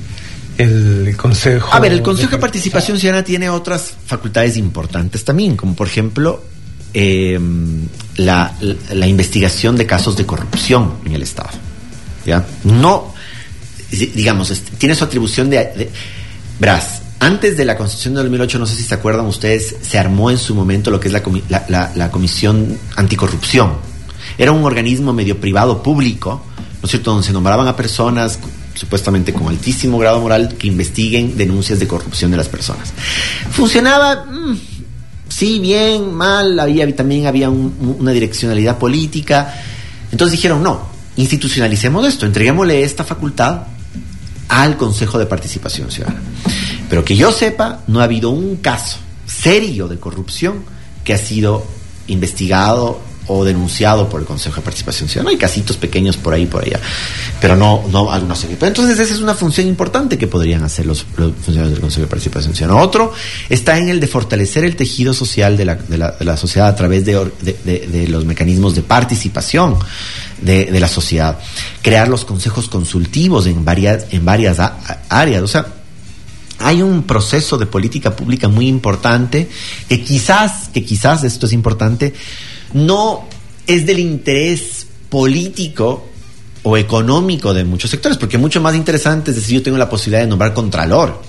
[0.59, 1.73] el Consejo?
[1.73, 6.43] A ver, el Consejo de Participación Ciudadana tiene otras facultades importantes también, como por ejemplo
[6.95, 7.39] eh,
[8.17, 8.55] la,
[8.93, 11.51] la, investigación de casos de corrupción en el Estado.
[12.27, 12.45] ¿ya?
[12.65, 13.15] No,
[13.91, 15.91] digamos, tiene su atribución de, de
[17.21, 20.39] antes de la Constitución de 2008, no sé si se acuerdan ustedes, se armó en
[20.39, 21.23] su momento lo que es la,
[21.69, 23.75] la, la, Comisión Anticorrupción.
[24.39, 28.39] Era un organismo medio privado público, ¿no es cierto?, donde se nombraban a personas
[28.75, 32.93] supuestamente con altísimo grado moral que investiguen denuncias de corrupción de las personas.
[33.51, 34.57] Funcionaba, mm,
[35.31, 39.55] sí, bien, mal, había, también había una direccionalidad política.
[40.13, 43.63] Entonces dijeron, no, institucionalicemos esto, entreguémosle esta facultad
[44.49, 46.21] al Consejo de Participación Ciudadana.
[46.91, 50.65] Pero que yo sepa, no ha habido un caso serio de corrupción
[51.05, 51.65] que ha sido
[52.09, 53.01] investigado
[53.33, 55.31] o denunciado por el Consejo de Participación Ciudadana.
[55.31, 56.81] Hay casitos pequeños por ahí, por allá,
[57.41, 58.45] pero no, no algunos.
[58.45, 62.09] Pero entonces esa es una función importante que podrían hacer los, funcionarios del Consejo de
[62.09, 62.83] Participación Ciudadana.
[62.83, 63.13] Otro
[63.49, 67.05] está en el de fortalecer el tejido social de la, de la, sociedad a través
[67.05, 69.77] de, de, los mecanismos de participación
[70.41, 71.39] de, la sociedad.
[71.83, 74.59] Crear los consejos consultivos en varias, en varias
[75.09, 75.43] áreas.
[75.43, 75.67] O sea,
[76.59, 79.49] hay un proceso de política pública muy importante
[79.89, 82.13] que quizás, que quizás esto es importante,
[82.73, 83.27] no
[83.67, 86.09] es del interés político
[86.63, 90.21] o económico de muchos sectores, porque mucho más interesante es decir, yo tengo la posibilidad
[90.21, 91.21] de nombrar contralor,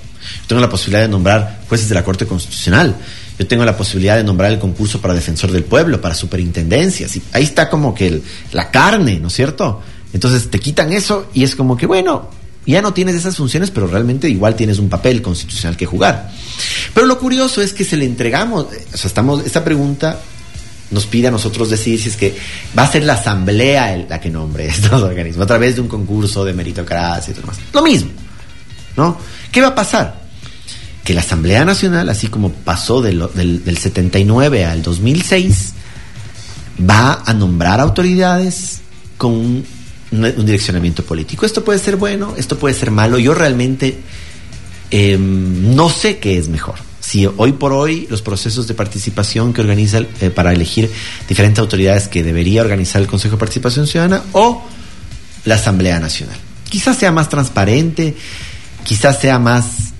[0.41, 2.95] yo tengo la posibilidad de nombrar jueces de la Corte Constitucional,
[3.39, 7.43] yo tengo la posibilidad de nombrar el concurso para defensor del pueblo, para superintendencias, ahí
[7.43, 9.81] está como que la carne, ¿no es cierto?
[10.13, 12.29] Entonces te quitan eso y es como que, bueno,
[12.65, 16.31] ya no tienes esas funciones, pero realmente igual tienes un papel constitucional que jugar.
[16.93, 20.19] Pero lo curioso es que se le entregamos, o sea, estamos, esta pregunta
[20.91, 22.35] nos pide a nosotros decir si es que
[22.77, 26.45] va a ser la asamblea la que nombre estos organismos a través de un concurso
[26.45, 27.57] de meritocracia y demás.
[27.73, 28.11] Lo mismo,
[28.97, 29.17] ¿no?
[29.51, 30.21] ¿Qué va a pasar?
[31.03, 35.73] Que la Asamblea Nacional, así como pasó del, del 79 al 2006,
[36.89, 38.81] va a nombrar autoridades
[39.17, 39.65] con un,
[40.11, 41.45] direccionamiento político.
[41.45, 43.17] Esto puede ser bueno, esto puede ser malo.
[43.17, 43.97] Yo realmente
[44.89, 46.75] eh, no sé qué es mejor.
[47.11, 50.89] Si hoy por hoy los procesos de participación que organiza eh, para elegir
[51.27, 54.63] diferentes autoridades que debería organizar el Consejo de Participación Ciudadana o
[55.43, 56.37] la Asamblea Nacional.
[56.69, 58.15] Quizás sea más transparente,
[58.85, 59.91] quizás sea más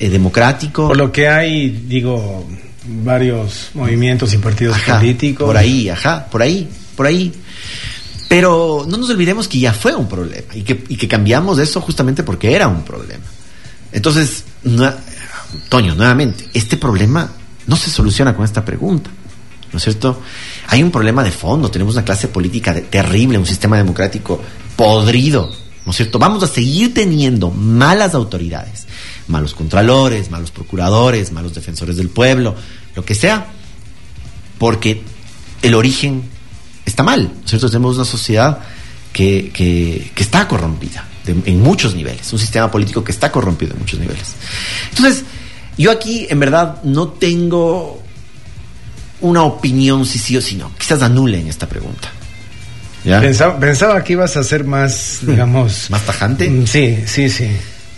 [0.00, 0.88] eh, democrático.
[0.88, 2.44] Por lo que hay, digo,
[3.04, 5.46] varios movimientos y partidos Ajá, políticos.
[5.46, 7.32] Por ahí, ajá, por ahí, por ahí.
[8.28, 11.80] Pero no nos olvidemos que ya fue un problema y que, y que cambiamos eso
[11.80, 13.26] justamente porque era un problema.
[13.92, 14.92] Entonces, no,
[15.68, 17.30] Toño, nuevamente, este problema
[17.66, 19.10] no se soluciona con esta pregunta.
[19.72, 20.20] ¿No es cierto?
[20.68, 24.40] Hay un problema de fondo, tenemos una clase política terrible, un sistema democrático
[24.76, 25.52] podrido,
[25.84, 26.18] ¿no es cierto?
[26.18, 28.86] Vamos a seguir teniendo malas autoridades,
[29.26, 32.54] malos contralores, malos procuradores, malos defensores del pueblo,
[32.94, 33.48] lo que sea,
[34.58, 35.02] porque
[35.60, 36.22] el origen
[36.86, 37.68] está mal, ¿no es cierto?
[37.68, 38.60] Tenemos una sociedad
[39.12, 44.00] que, que, está corrompida en muchos niveles, un sistema político que está corrompido en muchos
[44.00, 44.34] niveles.
[44.90, 45.24] Entonces,
[45.78, 48.02] yo aquí en verdad no tengo
[49.20, 50.72] una opinión si sí o si no.
[50.76, 52.10] Quizás anulen esta pregunta.
[53.04, 53.20] ¿Ya?
[53.20, 55.88] Pensaba, pensaba, que ibas a ser más, digamos...
[55.90, 56.50] ¿Más tajante?
[56.50, 57.48] Mm, Sí, sí, sí.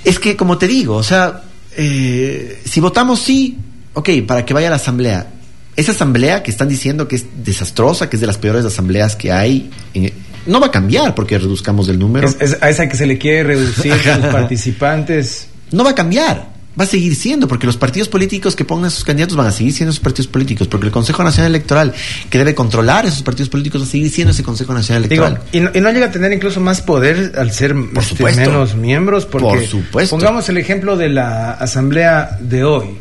[0.05, 1.43] Es que, como te digo, o sea,
[1.77, 3.59] eh, si votamos sí,
[3.95, 5.29] ok, para que vaya a la asamblea.
[5.77, 9.33] Esa asamblea que están diciendo que es desastrosa, que es de las peores asambleas que
[9.33, 10.13] hay, en,
[10.47, 12.29] no va a cambiar porque reduzcamos el número.
[12.29, 15.49] Es, es, a esa que se le quiere reducir sus participantes.
[15.71, 18.91] No va a cambiar va a seguir siendo, porque los partidos políticos que pongan a
[18.91, 21.93] sus candidatos van a seguir siendo esos partidos políticos, porque el Consejo Nacional Electoral,
[22.29, 25.35] que debe controlar esos partidos políticos, va a seguir siendo ese Consejo Nacional Electoral.
[25.35, 28.25] Digo, y, no, y, no, llega a tener incluso más poder al ser Por este,
[28.25, 30.17] menos miembros, porque Por supuesto.
[30.17, 32.99] pongamos el ejemplo de la asamblea de hoy.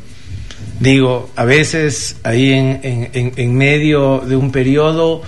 [0.80, 5.22] Digo, a veces ahí en, en, en, en medio de un periodo,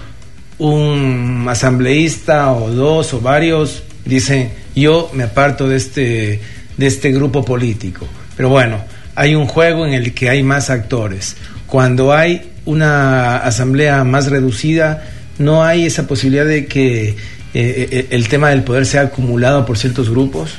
[0.57, 6.41] un asambleísta o dos o varios dicen, yo me aparto de este,
[6.77, 8.07] de este grupo político.
[8.41, 11.35] Pero bueno, hay un juego en el que hay más actores.
[11.67, 15.03] Cuando hay una asamblea más reducida,
[15.37, 17.15] no hay esa posibilidad de que
[17.53, 20.53] eh, el tema del poder sea acumulado por ciertos grupos.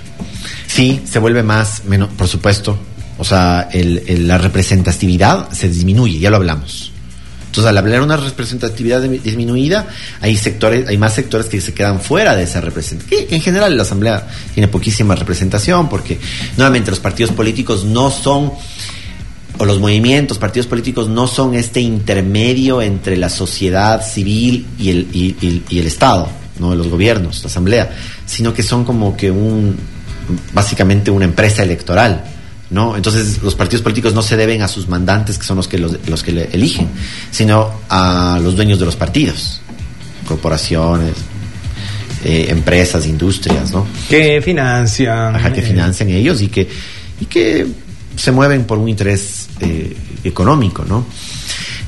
[0.69, 2.79] Sí, se vuelve más, menos, por supuesto.
[3.19, 6.92] O sea, el, la representatividad se disminuye, ya lo hablamos.
[7.53, 9.87] Entonces, al hablar de una representatividad disminuida,
[10.23, 13.27] hay sectores, hay más sectores que se quedan fuera de esa representación.
[13.29, 16.19] En general, la Asamblea tiene poquísima representación porque,
[16.57, 18.53] nuevamente, los partidos políticos no son,
[19.59, 25.09] o los movimientos, partidos políticos no son este intermedio entre la sociedad civil y el,
[25.13, 29.77] y, y el Estado, no los gobiernos, la Asamblea, sino que son como que un,
[30.55, 32.25] básicamente una empresa electoral.
[32.73, 32.97] ¿No?
[32.97, 36.09] Entonces los partidos políticos no se deben a sus mandantes, que son los que los,
[36.09, 36.89] los que le eligen,
[37.31, 39.61] sino a los dueños de los partidos,
[40.27, 41.15] corporaciones,
[42.25, 43.87] eh, empresas, industrias, ¿no?
[44.09, 45.37] Que financian.
[45.37, 45.65] Ajá, que eh.
[45.65, 46.69] financian ellos y que,
[47.21, 47.67] y que
[48.17, 51.05] se mueven por un interés eh, económico, ¿no?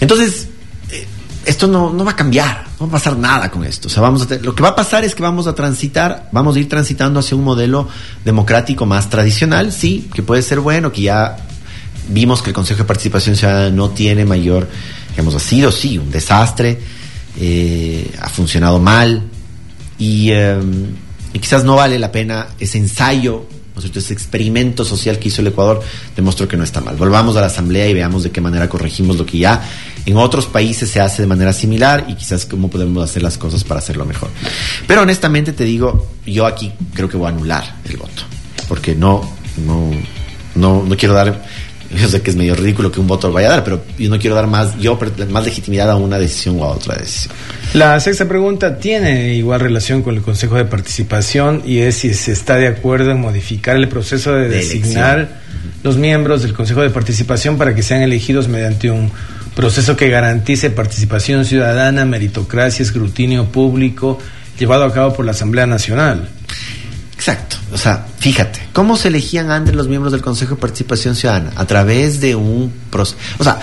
[0.00, 0.48] Entonces,
[1.46, 3.88] esto no, no va a cambiar, no va a pasar nada con esto.
[3.88, 6.56] O sea, vamos a lo que va a pasar es que vamos a transitar, vamos
[6.56, 7.88] a ir transitando hacia un modelo
[8.24, 11.36] democrático más tradicional, sí, que puede ser bueno, que ya
[12.08, 14.68] vimos que el Consejo de Participación Ciudadana no tiene mayor,
[15.10, 16.80] digamos, ha sido sí un desastre,
[17.38, 19.24] eh, ha funcionado mal
[19.98, 20.62] eh,
[21.32, 23.82] y quizás no vale la pena ese ensayo ¿no?
[23.82, 25.82] Ese experimento social que hizo el Ecuador
[26.16, 26.96] demostró que no está mal.
[26.96, 29.62] Volvamos a la Asamblea y veamos de qué manera corregimos lo que ya
[30.06, 33.64] en otros países se hace de manera similar y quizás cómo podemos hacer las cosas
[33.64, 34.30] para hacerlo mejor.
[34.86, 38.22] Pero honestamente te digo, yo aquí creo que voy a anular el voto,
[38.68, 39.22] porque no,
[39.66, 41.44] no, no quiero dar,
[42.00, 44.10] yo sé que es medio ridículo que un voto lo vaya a dar, pero yo
[44.10, 44.98] no quiero dar más, yo
[45.30, 47.34] más legitimidad a una decisión o a otra decisión.
[47.74, 52.32] La sexta pregunta tiene igual relación con el Consejo de Participación y es si se
[52.32, 55.38] está de acuerdo en modificar el proceso de, De designar elección.
[55.82, 59.10] los miembros del Consejo de Participación para que sean elegidos mediante un
[59.54, 64.18] proceso que garantice participación ciudadana, meritocracia, escrutinio público,
[64.58, 66.28] llevado a cabo por la Asamblea Nacional.
[67.14, 67.56] Exacto.
[67.72, 71.52] O sea, fíjate, ¿cómo se elegían antes los miembros del Consejo de Participación Ciudadana?
[71.56, 73.16] A través de un proceso.
[73.38, 73.60] O sea,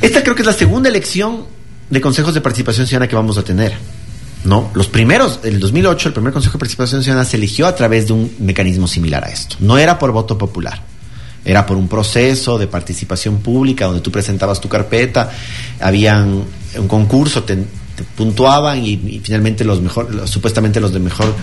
[0.00, 1.44] esta creo que es la segunda elección
[1.90, 3.74] de consejos de participación ciudadana que vamos a tener.
[4.44, 4.70] ¿No?
[4.74, 8.12] Los primeros, el 2008, el primer Consejo de Participación Ciudadana se eligió a través de
[8.12, 9.56] un mecanismo similar a esto.
[9.58, 10.80] No era por voto popular.
[11.44, 15.30] Era por un proceso de participación pública donde tú presentabas tu carpeta,
[15.80, 16.44] habían
[16.76, 17.58] un concurso, te,
[18.16, 21.34] puntuaban y, finalmente los mejor, supuestamente los de mejor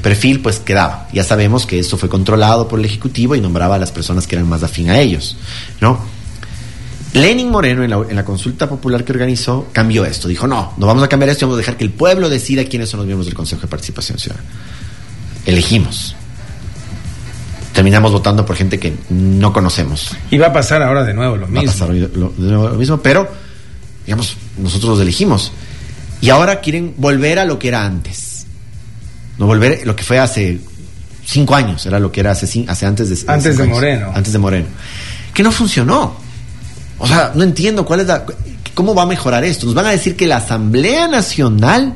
[0.00, 1.08] perfil, pues quedaba.
[1.12, 4.36] Ya sabemos que esto fue controlado por el Ejecutivo y nombraba a las personas que
[4.36, 5.36] eran más afín a ellos,
[5.80, 6.00] ¿no?
[7.14, 10.28] Lenin Moreno, en la, consulta popular que organizó, cambió esto.
[10.28, 12.88] Dijo, no, no vamos a cambiar esto, vamos a dejar que el pueblo decida quiénes
[12.88, 14.48] son los miembros del Consejo de Participación Ciudadana.
[15.44, 16.16] Elegimos.
[17.74, 20.16] Terminamos votando por gente que no conocemos.
[20.30, 21.66] Y va a pasar ahora de nuevo lo mismo.
[21.66, 23.28] Va a pasar de nuevo lo mismo, pero,
[24.06, 25.52] digamos, nosotros los elegimos.
[26.22, 28.31] Y ahora quieren volver a lo que era antes.
[29.42, 30.60] No volver lo que fue hace
[31.26, 33.32] cinco años, era lo que era hace, hace antes de...
[33.32, 34.12] Antes de Moreno.
[34.14, 34.68] Antes de Moreno.
[35.34, 36.16] Que no funcionó
[37.02, 38.24] o sea, no entiendo cuál es la,
[38.74, 39.66] cómo va a mejorar esto.
[39.66, 41.94] Nos van a decir que la Asamblea Nacional,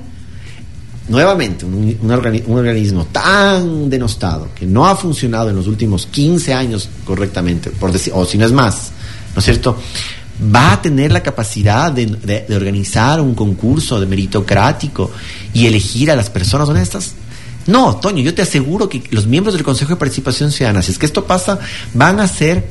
[1.08, 7.70] nuevamente, un, organismo tan denostado, que no ha funcionado en los últimos 15 años correctamente,
[7.70, 8.90] por decir, o si no es más,
[9.36, 9.78] ¿no es cierto?
[10.54, 15.10] va a tener la capacidad de, organizar un concurso de meritocrático
[15.54, 17.14] y elegir a las personas honestas?
[17.66, 20.98] No, Toño, yo te aseguro que los miembros del Consejo de Participación Ciudadana, si es
[20.98, 21.58] que esto pasa,
[21.94, 22.68] van a ser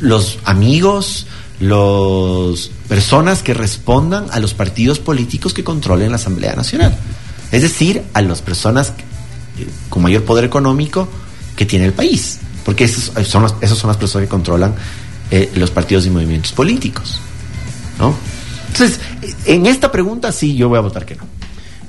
[0.00, 1.26] los amigos,
[1.60, 6.96] las personas que respondan a los partidos políticos que controlen la Asamblea Nacional.
[7.50, 8.92] Es decir, a las personas
[9.88, 11.08] con mayor poder económico
[11.56, 12.38] que tiene el país.
[12.64, 14.74] Porque esos son, esas son las personas que controlan
[15.30, 17.18] eh, los partidos y movimientos políticos.
[17.98, 18.14] ¿no?
[18.68, 19.00] Entonces,
[19.44, 21.24] en esta pregunta sí, yo voy a votar que no.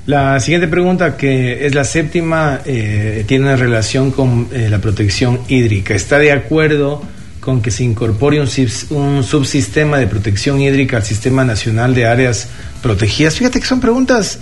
[0.05, 5.39] La siguiente pregunta, que es la séptima, eh, tiene una relación con eh, la protección
[5.47, 5.93] hídrica.
[5.93, 7.01] ¿Está de acuerdo?
[7.39, 8.47] con que se incorpore un,
[8.91, 12.47] un, subsistema de protección hídrica al Sistema Nacional de Áreas
[12.81, 13.35] Protegidas?
[13.35, 14.39] Fíjate que son preguntas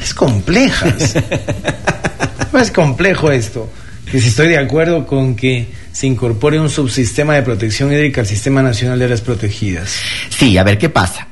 [0.00, 1.14] es complejas.
[2.60, 3.70] es complejo esto.
[4.10, 8.26] Que si estoy de acuerdo con que se incorpore un subsistema de protección hídrica al
[8.26, 9.94] Sistema Nacional de Áreas Protegidas.
[10.30, 11.28] Sí, a ver qué pasa.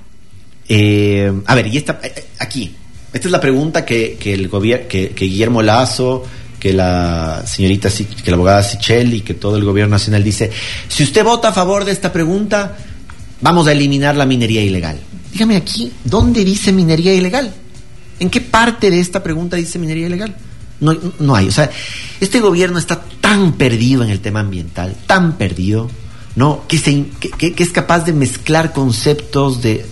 [0.68, 2.00] Eh, a ver, y esta,
[2.38, 2.74] aquí,
[3.12, 6.24] esta es la pregunta que, que el que, que Guillermo Lazo
[6.60, 10.50] que la señorita, que la abogada y que todo el gobierno nacional dice,
[10.88, 12.76] si usted vota a favor de esta pregunta,
[13.40, 15.00] vamos a eliminar la minería ilegal.
[15.32, 17.52] Dígame aquí, ¿dónde dice minería ilegal?
[18.20, 20.36] ¿En qué parte de esta pregunta dice minería ilegal?
[20.80, 21.48] No, no hay.
[21.48, 21.70] O sea,
[22.20, 25.90] este gobierno está tan perdido en el tema ambiental, tan perdido,
[26.36, 26.64] ¿no?
[26.68, 27.06] Que, se,
[27.38, 29.86] que, es capaz de mezclar conceptos, de,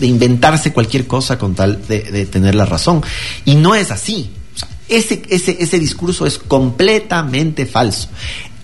[0.00, 3.02] de inventarse cualquier cosa con tal de, tener la razón.
[3.44, 4.30] Y no es así.
[4.88, 8.08] Ese, ese, ese discurso es completamente falso.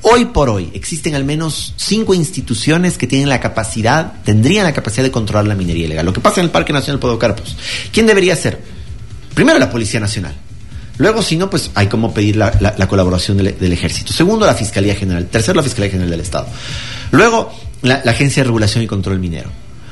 [0.03, 5.03] Hoy por hoy existen al menos cinco instituciones que tienen la capacidad, tendrían la capacidad
[5.03, 6.07] de controlar la minería ilegal.
[6.07, 7.57] Lo que pasa en el Parque Nacional Podocarpus.
[7.93, 8.61] ¿Quién debería ser?
[9.35, 10.35] Primero la Policía Nacional.
[10.99, 12.51] Luego, si no, pues hay como pedir la,
[12.89, 14.13] colaboración del, Ejército.
[14.13, 15.27] Segundo, la Fiscalía General.
[15.27, 16.47] Tercero, la Fiscalía General del Estado.
[17.11, 19.51] Luego, la, Agencia de Regulación y Control Minero.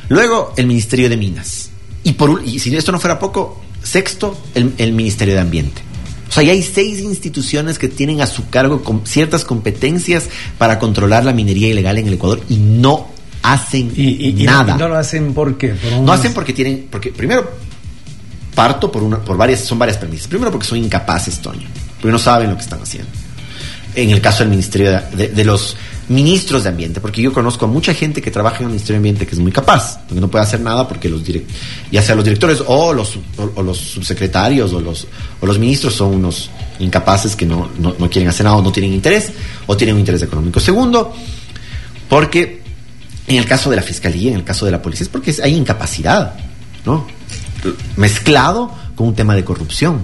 [0.09, 1.71] Luego, el Ministerio de Minas.
[2.03, 5.83] Y, por, y si esto no fuera poco, sexto, el Ministerio de Ambiente.
[6.29, 10.25] O sea, ya hay seis instituciones que tienen a su cargo ciertas competencias
[10.59, 13.07] para controlar la minería ilegal en el Ecuador y no
[13.43, 13.93] hacen
[14.45, 14.75] nada.
[14.75, 17.53] Y no lo hacen porque no hacen porque tienen, porque primero
[18.53, 20.27] parto por una, por varias, son varias premisas.
[20.27, 21.69] Primero porque son incapaces, Toño,
[22.01, 23.11] porque no saben lo que están haciendo.
[23.95, 25.77] En el caso del Ministerio de los
[26.09, 28.99] ministros de ambiente, porque yo conozco a mucha gente que trabaja en el Ministerio de
[28.99, 31.23] Ambiente que es muy capaz, porque no puede hacer nada porque los
[31.91, 33.19] ya sea los directores o los,
[33.55, 35.07] o, los subsecretarios o los,
[35.41, 38.73] o los ministros son unos incapaces que no, no, no quieren hacer nada o no
[38.73, 39.33] tienen interés
[39.67, 40.61] o tienen un interés económico.
[40.61, 41.15] Segundo,
[42.09, 42.63] porque
[43.27, 45.55] en el caso de la fiscalía, en el caso de la policía, es porque hay
[45.55, 46.35] incapacidad,
[46.85, 47.07] ¿no?
[47.97, 50.03] Mezclado con un tema de corrupción,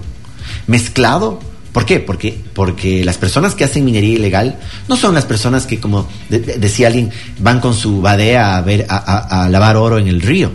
[0.67, 1.41] mezclado
[1.73, 2.01] ¿Por qué?
[2.01, 6.89] Porque, porque las personas que hacen minería ilegal no son las personas que, como decía
[6.89, 10.51] alguien, van con su badea a, ver, a, lavar oro en el río.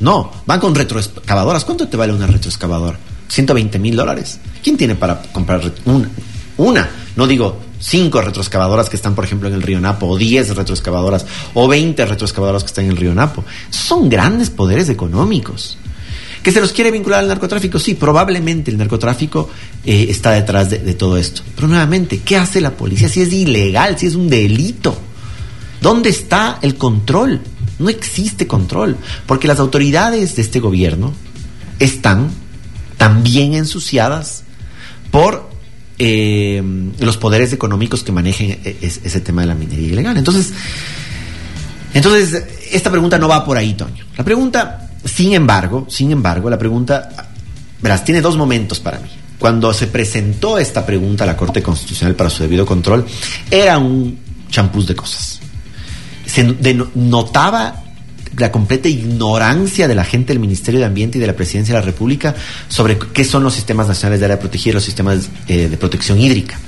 [0.00, 1.64] No, van con retroexcavadoras.
[1.64, 2.98] ¿Cuánto te vale una retroexcavadora?
[3.28, 4.40] 120 mil dólares.
[4.62, 6.10] ¿Quién tiene para comprar una?
[6.56, 6.88] Una.
[7.14, 11.26] No digo cinco retroexcavadoras que están, por ejemplo, en el río Napo, o 10 retroexcavadoras,
[11.54, 13.44] o 20 retroexcavadoras que están en el río Napo.
[13.70, 15.78] Son grandes poderes económicos.
[16.48, 17.78] ¿Que se los quiere vincular al narcotráfico?
[17.78, 19.50] Sí, probablemente el narcotráfico
[19.84, 21.42] eh, está detrás de, todo esto.
[21.54, 24.98] Pero nuevamente, ¿qué hace la policía si es ilegal, si es un delito?
[25.82, 27.42] ¿Dónde está el control?
[27.78, 31.12] No existe control, porque las autoridades de este gobierno
[31.80, 32.30] están
[32.96, 34.44] también ensuciadas
[35.10, 35.50] por
[35.98, 36.62] eh,
[36.98, 40.16] los poderes económicos que manejen e, ese tema de la minería ilegal.
[40.16, 40.54] Entonces,
[41.92, 42.42] entonces,
[42.72, 44.06] esta pregunta no va por ahí, Toño.
[44.16, 47.08] La pregunta sin embargo, sin embargo, la pregunta,
[47.80, 49.08] verás, tiene dos momentos para mí.
[49.38, 53.06] Cuando se presentó esta pregunta a la Corte Constitucional para su debido control,
[53.50, 54.18] era un,
[54.50, 55.40] champús de cosas.
[56.26, 56.44] Se
[56.94, 57.84] notaba
[58.36, 61.80] la completa ignorancia de la gente del Ministerio de Ambiente y de la Presidencia de
[61.80, 62.34] la República
[62.68, 66.20] sobre qué son los sistemas nacionales de área protegida y los sistemas eh, de protección
[66.20, 66.58] hídrica.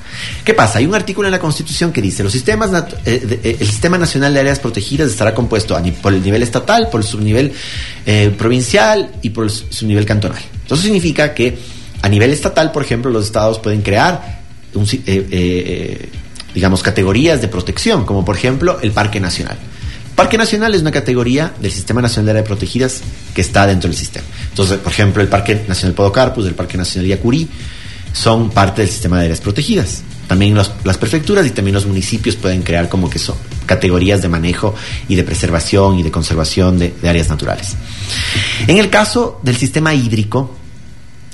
[0.44, 0.78] ¿Qué pasa?
[0.78, 2.70] Hay un artículo en la Constitución que dice, los sistemas
[3.04, 7.00] eh, eh, el Sistema Nacional de Áreas Protegidas estará compuesto por el nivel estatal, por
[7.00, 7.52] el subnivel
[8.36, 10.42] provincial y por el subnivel cantonal.
[10.66, 11.58] Eso significa que
[12.02, 14.40] a nivel estatal, por ejemplo, los estados pueden crear
[16.54, 19.58] digamos, categorías de protección, como por ejemplo el Parque Nacional.
[20.20, 23.00] Parque Nacional es una categoría del Sistema Nacional de Áreas Protegidas
[23.32, 24.26] que está dentro del sistema.
[24.50, 27.48] Entonces, por ejemplo, el Parque Nacional Podocarpus, el Parque Nacional Yacurí,
[28.12, 30.02] son parte del sistema de áreas protegidas.
[30.28, 34.74] También las prefecturas y también los municipios pueden crear como que son categorías de manejo
[35.08, 37.74] y de preservación y de conservación de, de áreas naturales.
[38.66, 40.54] En el caso del sistema hídrico,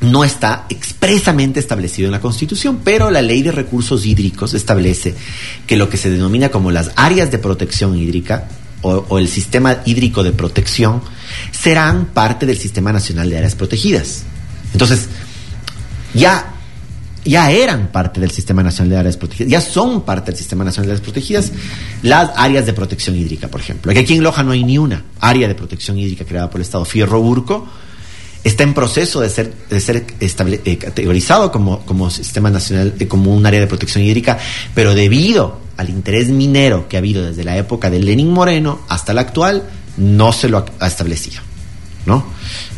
[0.03, 5.17] no está expresamente establecido en la Constitución, pero la ley de recursos hídricos establece
[5.67, 8.47] que lo que se denomina como las áreas de protección hídrica
[8.87, 11.03] o, el sistema hídrico de protección
[11.51, 14.23] serán parte del Sistema Nacional de Áreas Protegidas.
[14.73, 15.09] Entonces,
[16.15, 16.55] ya,
[17.25, 20.89] ya eran parte del Sistema Nacional de Áreas Protegidas, ya son parte del Sistema Nacional
[20.89, 21.53] de Áreas Protegidas
[22.03, 23.93] las áreas de protección hídrica, por ejemplo.
[23.93, 26.85] Aquí en Loja no hay ni una área de protección hídrica creada por el Estado.
[26.85, 27.67] Fierro Urco
[28.45, 33.45] está en proceso de ser, de ser eh, categorizado como, como sistema nacional, como un
[33.47, 34.39] área de protección hídrica,
[34.75, 39.13] pero debido al interés minero que ha habido desde la época de Lenin Moreno hasta
[39.13, 39.65] la actual,
[39.97, 41.43] no se lo ha establecido.
[42.07, 42.25] ¿no?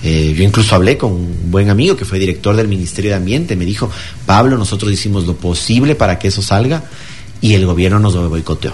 [0.03, 3.57] Eh, yo incluso hablé con un buen amigo que fue director del Ministerio de Ambiente,
[3.57, 3.91] me dijo,
[4.27, 6.83] Pablo, nosotros hicimos lo posible para que eso salga
[7.41, 8.73] y el gobierno nos lo boicoteó.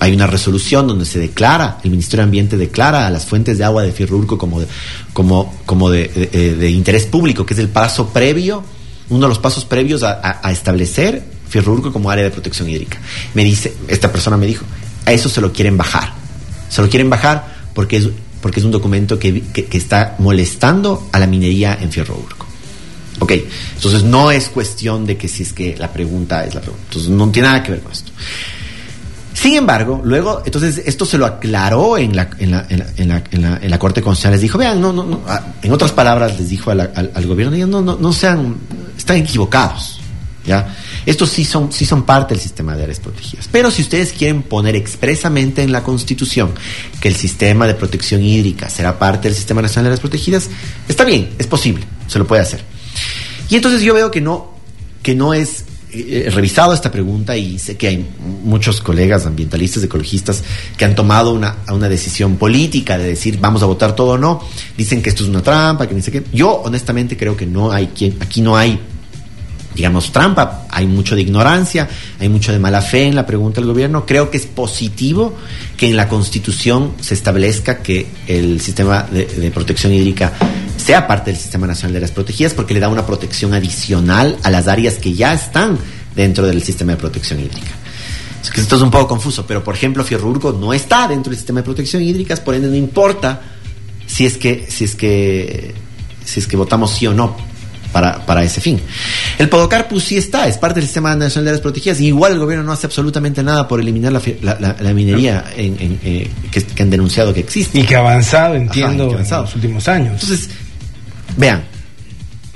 [0.00, 3.64] Hay una resolución donde se declara, el Ministerio de Ambiente declara a las fuentes de
[3.64, 4.66] agua de Fierrurco como de,
[5.12, 8.62] como, como de, interés público, que es el paso previo,
[9.08, 12.98] uno de los pasos previos a, establecer Fierrurco como área de protección hídrica.
[13.34, 14.64] Me dice, esta persona me dijo,
[15.04, 16.12] a eso se lo quieren bajar.
[16.68, 18.08] Se lo quieren bajar porque es,
[18.40, 22.46] porque es un documento que, que, está molestando a la minería en Fierro Urco.
[23.20, 23.32] Ok,
[23.74, 26.84] entonces no es cuestión de que si es que la pregunta es la pregunta.
[26.88, 28.12] Entonces no tiene nada que ver con esto.
[29.38, 32.28] Sin embargo, luego, entonces, esto se lo aclaró en la,
[33.78, 34.32] Corte Constitucional.
[34.32, 37.56] Les dijo, vean, no, no, no, ah, en otras palabras, les dijo al, al, gobierno,
[37.68, 38.56] no, no, no sean,
[38.96, 40.00] están equivocados.
[40.44, 40.74] ¿ya?
[41.06, 43.48] Estos sí son, sí son parte del sistema de áreas protegidas.
[43.52, 46.50] Pero si ustedes quieren poner expresamente en la Constitución
[47.00, 50.48] que el sistema de protección hídrica será parte del Sistema Nacional de Áreas Protegidas,
[50.88, 52.64] está bien, es posible, se lo puede hacer.
[53.48, 54.54] Y entonces yo veo que no,
[55.00, 58.06] que no es he revisado esta pregunta y sé que hay
[58.44, 60.42] muchos colegas ambientalistas, ecologistas,
[60.76, 64.42] que han tomado una, una decisión política de decir vamos a votar todo o no.
[64.76, 66.22] Dicen que esto es una trampa, que ni sé.
[66.32, 68.78] Yo honestamente creo que no hay quien, aquí no hay
[69.74, 70.66] digamos, trampa.
[70.70, 74.04] Hay mucho de ignorancia, hay mucho de mala fe en la pregunta del gobierno.
[74.04, 75.36] Creo que es positivo
[75.76, 80.32] que en la Constitución se establezca que el sistema de, de protección hídrica
[80.78, 84.50] sea parte del Sistema Nacional de Áreas Protegidas porque le da una protección adicional a
[84.50, 85.78] las áreas que ya están
[86.14, 87.72] dentro del sistema de protección hídrica.
[88.56, 91.64] esto es un poco confuso, pero por ejemplo Fierrurgo no está dentro del sistema de
[91.64, 93.40] protección hídrica, por ende no importa
[94.06, 95.74] si es que, si es que,
[96.24, 97.36] si es que votamos sí o no
[97.92, 98.80] para, para ese fin.
[99.38, 102.38] El Podocarpus sí está, es parte del Sistema Nacional de Áreas Protegidas, y igual el
[102.38, 104.22] gobierno no hace absolutamente nada por eliminar la,
[104.80, 107.80] la, minería en, eh, que, han denunciado que existe.
[107.80, 110.22] Y que ha avanzado, entiendo, en los últimos años.
[110.22, 110.50] Entonces,
[111.38, 111.64] vean,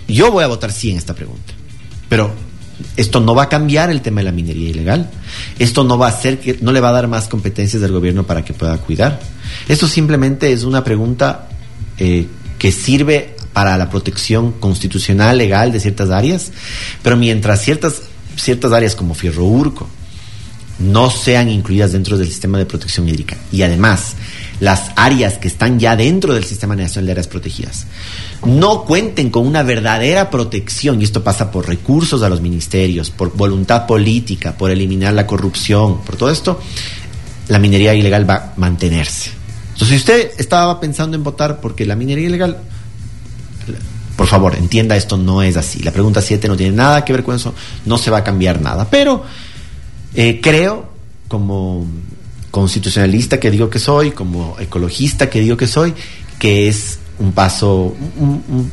[0.07, 1.55] yo voy a votar sí en esta pregunta,
[2.09, 2.31] pero
[2.97, 5.11] esto no va a cambiar el tema de la minería ilegal.
[5.59, 8.25] Esto no va a hacer que no le va a dar más competencias del gobierno
[8.25, 9.21] para que pueda cuidar.
[9.69, 11.49] Esto simplemente es una pregunta
[11.99, 12.27] eh,
[12.59, 16.53] que sirve para la protección constitucional, legal de ciertas áreas,
[17.03, 18.03] pero mientras ciertas,
[18.37, 19.89] ciertas áreas como Fierro Urco
[20.79, 24.15] no sean incluidas dentro del sistema de protección hídrica y además
[24.61, 27.87] las áreas que están ya dentro del Sistema Nacional de Áreas Protegidas
[28.47, 33.37] no cuenten con una verdadera protección, y esto pasa por recursos a los ministerios, por
[33.37, 36.61] voluntad política, por eliminar la corrupción, por todo esto,
[37.49, 39.31] la minería ilegal va a mantenerse.
[39.73, 42.59] Entonces, si usted estaba pensando en votar porque la minería ilegal
[44.17, 45.83] por favor, entienda esto no es así.
[45.83, 47.55] La pregunta 7 no tiene nada que ver con eso,
[47.87, 48.87] no se va a cambiar nada.
[48.89, 49.25] Pero
[50.15, 50.89] eh, creo,
[51.29, 51.87] como
[52.51, 55.95] constitucionalista que digo que soy, como ecologista que digo que soy,
[56.39, 58.71] que es un paso, un,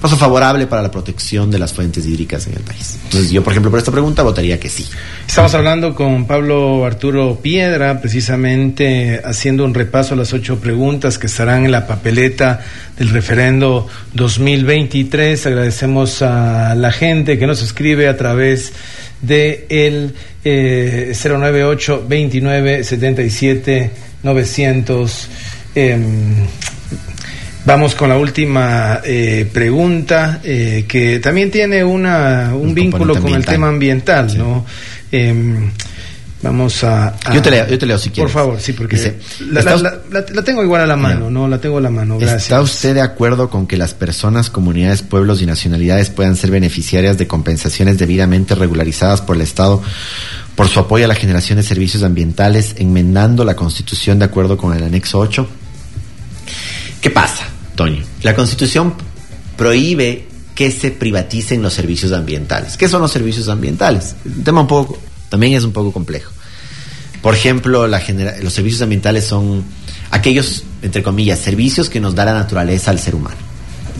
[0.00, 2.98] paso favorable para la protección de las fuentes hídricas en el país.
[3.04, 4.86] Entonces yo, por ejemplo, por esta pregunta votaría que sí.
[5.26, 11.26] Estamos hablando con Pablo Arturo Piedra, precisamente haciendo un repaso a las ocho preguntas que
[11.26, 12.60] estarán en la papeleta
[12.96, 15.46] del referendo 2023.
[15.46, 18.72] Agradecemos a la gente que nos escribe a través
[19.22, 20.14] de el
[20.44, 23.90] 098 29 77
[24.22, 25.28] 900.
[27.64, 33.46] Vamos con la última eh, pregunta, eh, que también tiene una, un, vínculo con el
[33.46, 34.66] tema ambiental, ¿no?
[35.12, 35.70] Em,
[36.42, 38.32] vamos a, Yo, te leo, yo te leo si quieres.
[38.32, 38.96] Por favor, sí, porque
[39.50, 41.48] la, tengo igual a la mano, ¿no?
[41.48, 42.44] La tengo a la mano, gracias.
[42.44, 47.18] ¿Está usted de acuerdo con que las personas, comunidades, pueblos y nacionalidades puedan ser beneficiarias
[47.18, 49.82] de compensaciones debidamente regularizadas por el Estado
[50.54, 54.76] por su apoyo a la generación de servicios ambientales, enmendando la Constitución de acuerdo con
[54.76, 55.48] el anexo 8?
[57.00, 57.46] ¿Qué pasa?
[57.74, 58.02] Toño.
[58.22, 58.94] La Constitución
[59.56, 62.76] prohíbe que se privaticen los servicios ambientales.
[62.76, 64.14] ¿Qué son los servicios ambientales?
[64.24, 64.98] Un tema un poco,
[65.32, 66.30] también es un poco complejo.
[67.22, 68.02] Por ejemplo, la
[68.42, 69.64] los servicios ambientales son
[70.10, 73.38] aquellos, entre comillas, servicios que nos da la naturaleza al ser humano.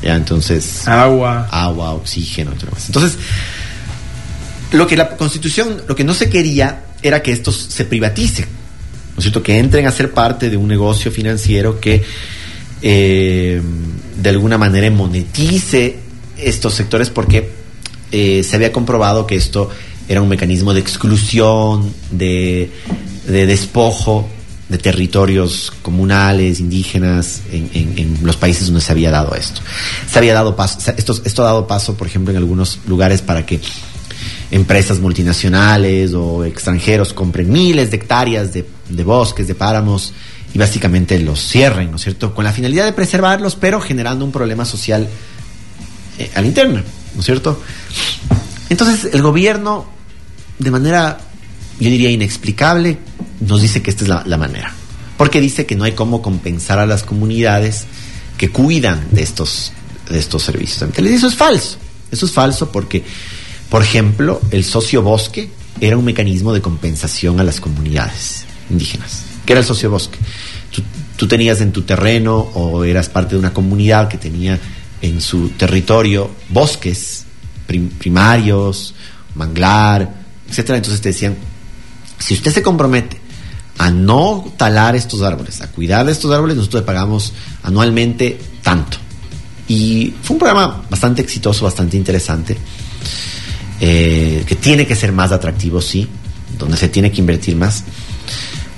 [0.03, 0.14] ¿Ya?
[0.14, 0.87] Entonces...
[0.87, 1.49] Agua.
[1.51, 2.53] Agua, oxígeno,
[2.87, 3.16] Entonces,
[4.72, 8.45] lo que la Constitución, lo que no se quería era que estos se privaticen,
[9.14, 9.43] ¿no es cierto?
[9.43, 12.05] Que entren a ser parte de un negocio financiero que
[12.83, 13.62] eh,
[14.20, 15.97] de alguna manera monetice
[16.37, 17.51] estos sectores porque
[18.11, 19.70] eh, se había comprobado que esto
[20.12, 22.70] era un mecanismo de exclusión, de,
[23.26, 24.28] despojo
[24.68, 29.60] de territorios comunales, indígenas, en, los países donde se había dado esto.
[30.10, 30.56] Se había dado
[30.96, 33.60] esto, ha dado paso, por ejemplo, en algunos lugares para que
[34.50, 38.64] empresas multinacionales o extranjeros compren miles de hectáreas de,
[39.04, 40.12] bosques, de páramos,
[40.54, 42.34] y básicamente los cierren, ¿no es cierto?
[42.34, 45.08] Con la finalidad de preservarlos, pero generando un problema social
[46.18, 46.82] eh, al interno,
[47.14, 47.58] ¿no es cierto?
[48.72, 49.84] Entonces el gobierno,
[50.59, 51.18] de manera,
[51.78, 52.98] yo diría, inexplicable,
[53.40, 54.72] nos dice que esta es la, manera.
[55.16, 57.84] Porque dice que no hay cómo compensar a las comunidades
[58.38, 59.72] que cuidan de estos,
[60.09, 60.90] de estos servicios.
[60.96, 61.78] Eso es falso.
[62.11, 63.05] Eso es falso porque,
[63.70, 65.50] por ejemplo, el socio bosque
[65.80, 69.24] era un mecanismo de compensación a las comunidades indígenas.
[69.46, 70.18] ¿Qué era el sociobosque?
[70.70, 70.82] Tú,
[71.16, 74.59] tú tenías en tu terreno o eras parte de una comunidad que tenía
[75.00, 77.24] en su territorio bosques
[77.66, 78.94] primarios,
[79.34, 80.21] manglar,
[80.53, 80.76] etcétera.
[80.76, 81.36] Entonces te decían,
[82.18, 83.18] si usted se compromete
[83.78, 87.32] a no talar estos árboles, a cuidar de estos árboles, nosotros le pagamos
[87.62, 88.98] anualmente tanto.
[89.66, 92.57] Y fue un programa bastante exitoso, bastante interesante,
[93.80, 96.07] eh, que tiene que ser más atractivo, sí,
[96.59, 97.84] donde se tiene que invertir más.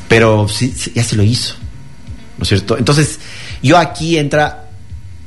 [0.09, 1.55] Pero sí, ya se lo hizo,
[2.39, 2.79] ¿no es cierto?
[2.79, 3.18] Entonces,
[3.62, 4.70] yo aquí entra,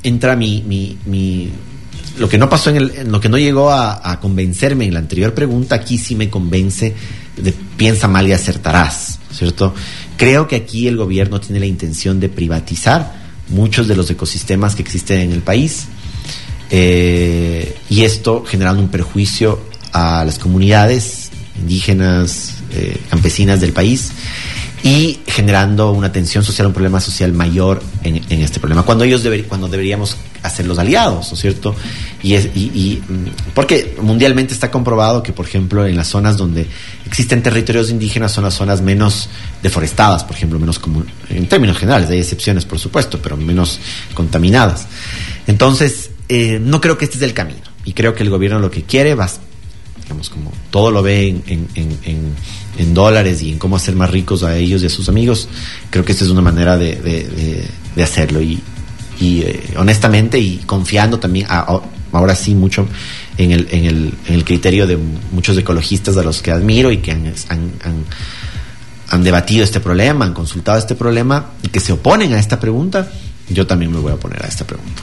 [0.02, 1.52] entra mi, mi, mi
[2.18, 5.34] lo que no pasó en, el, lo que no llegó a, convencerme en la anterior
[5.34, 6.96] pregunta, aquí sí me convence
[7.36, 9.74] de piensa mal y acertarás, ¿cierto?
[10.18, 14.82] Creo que aquí el gobierno tiene la intención de privatizar muchos de los ecosistemas que
[14.82, 15.88] existen en el país
[16.70, 19.60] eh, y esto generando un perjuicio
[19.94, 24.12] a las comunidades indígenas, eh, campesinas del país
[24.84, 28.84] y generando una tensión social, un problema social mayor en, este problema.
[28.84, 31.76] Cuando ellos cuando deberíamos hacer los aliados, ¿no es cierto?
[32.24, 36.68] Y, es, y, mm, porque mundialmente está comprobado que, por ejemplo, en las zonas donde
[37.06, 39.30] existen territorios indígenas son las zonas menos
[39.62, 43.80] deforestadas, por ejemplo, menos como en términos generales, hay excepciones, por supuesto, pero menos
[44.14, 44.88] contaminadas.
[45.48, 47.62] Entonces, eh, no creo que este es el camino.
[47.86, 49.30] Y creo que el gobierno lo que quiere, va,
[50.04, 51.42] digamos, como todo lo ve
[52.78, 55.48] en dólares y en cómo hacer más ricos a ellos y a sus amigos,
[55.90, 57.66] creo que esta es una manera de,
[58.02, 58.42] hacerlo.
[59.20, 62.88] Y eh, honestamente, y confiando también, ahora sí, mucho
[63.38, 64.98] en el, en, el, en el criterio de
[65.32, 68.06] muchos ecologistas a los que admiro y que han, han,
[69.10, 73.12] han, debatido este problema, han consultado este problema y que se oponen a esta pregunta,
[73.50, 75.02] yo también me voy a oponer a esta pregunta.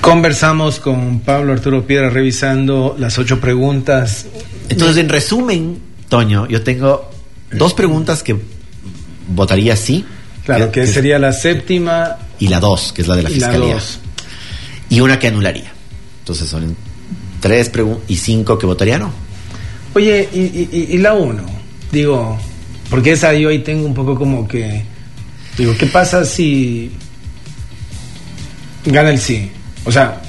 [0.00, 4.26] Conversamos con Pablo Arturo Piedra revisando las ocho preguntas.
[4.68, 7.10] Entonces, en resumen, Toño, yo tengo
[7.52, 8.36] dos preguntas que
[9.28, 10.04] votaría sí.
[10.44, 12.16] Claro, que, sería la séptima.
[12.38, 13.78] Y la dos, que es la de la fiscalía.
[14.88, 15.72] Y una que anularía.
[16.20, 16.76] Entonces son
[17.40, 17.70] tres
[18.08, 19.12] y cinco que votaría no.
[19.94, 21.44] Oye, y, la uno,
[21.92, 22.38] digo,
[22.90, 24.84] porque esa yo ahí tengo un poco como que.
[25.56, 26.90] Digo, ¿qué pasa si
[28.84, 29.50] gana el sí?
[29.84, 30.20] O sea.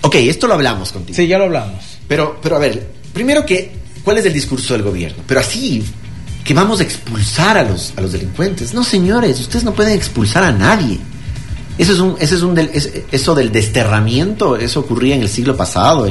[0.00, 1.16] Ok, esto lo hablamos contigo.
[1.16, 1.98] Sí, ya lo hablamos.
[2.06, 5.24] Pero, pero a ver, primero que ¿Cuál es el discurso del gobierno?
[5.26, 5.82] Pero así,
[6.44, 8.74] que vamos a expulsar a los, a los delincuentes.
[8.74, 11.00] No, señores, ustedes no pueden expulsar a nadie.
[11.76, 12.70] Eso es un, ese es un del,
[13.10, 16.06] eso del desterramiento, eso ocurría en el siglo pasado,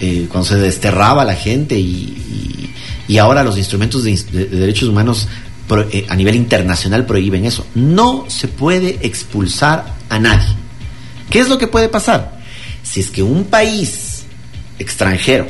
[0.00, 2.70] eh, cuando se desterraba la gente y,
[3.08, 4.16] y, ahora los instrumentos de,
[4.48, 5.28] derechos humanos
[5.92, 7.66] eh, a nivel internacional prohíben eso.
[7.74, 10.54] No se puede expulsar a nadie.
[11.30, 12.40] ¿Qué es lo que puede pasar?
[12.82, 14.24] Si es que un país
[14.78, 15.46] extranjero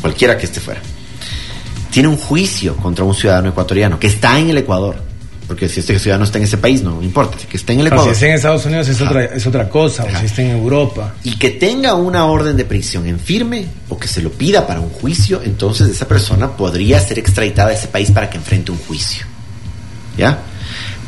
[0.00, 0.80] cualquiera que esté fuera,
[1.90, 5.09] tiene un juicio contra un ciudadano ecuatoriano que está en el Ecuador,
[5.50, 8.06] porque si este ciudadano está en ese país, no importa, que esté en el Ecuador.
[8.06, 11.16] si está en Estados Unidos es otra, es otra cosa, o si está en Europa.
[11.24, 14.78] Y que tenga una orden de prisión en firme o que se lo pida para
[14.78, 18.78] un juicio, entonces esa persona podría ser extraditada a ese país para que enfrente un
[18.78, 19.26] juicio.
[20.16, 20.38] ¿Ya?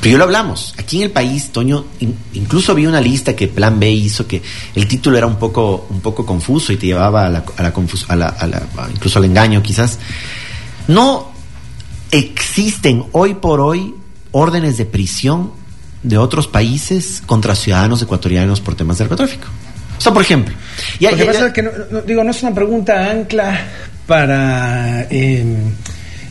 [0.01, 0.75] Pero yo lo hablamos.
[0.77, 1.85] Aquí en el país, Toño,
[2.33, 4.43] incluso vi una lista que Plan B hizo que
[4.75, 7.69] el título era un poco, un poco confuso y te llevaba a la, a la,
[8.09, 8.63] a la, a la
[8.93, 10.01] incluso al engaño, quizás.
[10.89, 11.31] No
[12.11, 14.02] existen hoy por hoy
[14.33, 15.53] órdenes de prisión
[16.03, 19.47] de otros países contra ciudadanos ecuatorianos por temas de narcotráfico.
[19.97, 20.55] O sea, por ejemplo.
[20.99, 21.71] Ya, Lo que pasa que, no,
[22.07, 23.67] digo, no es una pregunta ancla
[24.07, 25.71] para em,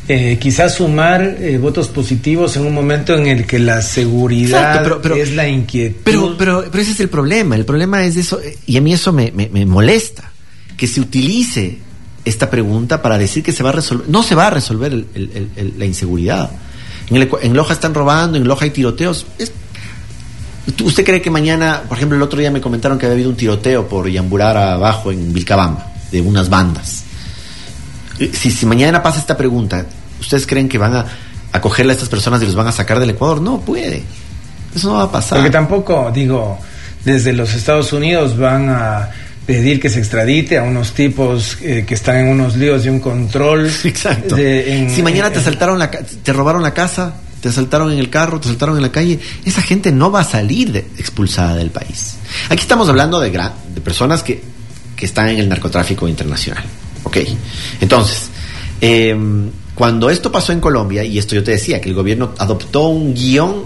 [0.10, 4.86] eh, quizás sumar eh, votos positivos en un momento en el que la seguridad
[5.16, 6.02] es la inquietud.
[6.04, 7.56] Pero, pero, pero ese es el problema.
[7.56, 10.32] El problema es eso, y a mí eso me, me molesta,
[10.76, 11.78] que se utilice
[12.26, 14.10] esta pregunta para decir que se va a resolver.
[14.10, 15.06] No se va a resolver
[15.78, 16.52] la inseguridad.
[17.12, 19.26] En, Loja están robando, en Loja hay tiroteos.
[20.84, 23.36] ¿Usted cree que mañana, por ejemplo, el otro día me comentaron que había habido un
[23.36, 27.04] tiroteo por Yamburar abajo en Vilcabamba, de unas bandas?
[28.20, 29.86] Eh, si, si mañana pasa esta pregunta,
[30.20, 31.06] ¿ustedes creen que van a
[31.52, 33.42] acogerle a estas personas y los van a sacar del Ecuador?
[33.42, 34.04] No puede.
[34.74, 35.40] Eso no va a pasar.
[35.40, 36.58] Porque tampoco, digo,
[37.04, 39.10] desde los Estados Unidos van a
[39.52, 43.02] pedir que se extradite a unos tipos eh, que están en unos líos de un
[43.02, 43.70] control.
[43.84, 44.38] Exacto.
[44.38, 48.48] si mañana te asaltaron la, te robaron la casa, te asaltaron en el carro, te
[48.48, 52.16] asaltaron en la calle, esa gente no va a salir expulsada del país.
[52.48, 54.42] Aquí estamos hablando de, de personas que,
[54.96, 56.64] que están en el narcotráfico internacional.
[57.04, 57.18] Ok.
[57.82, 58.30] Entonces,
[58.80, 62.88] em, cuando esto pasó en Colombia, y esto yo te decía, que el gobierno adoptó
[62.88, 63.66] un guion,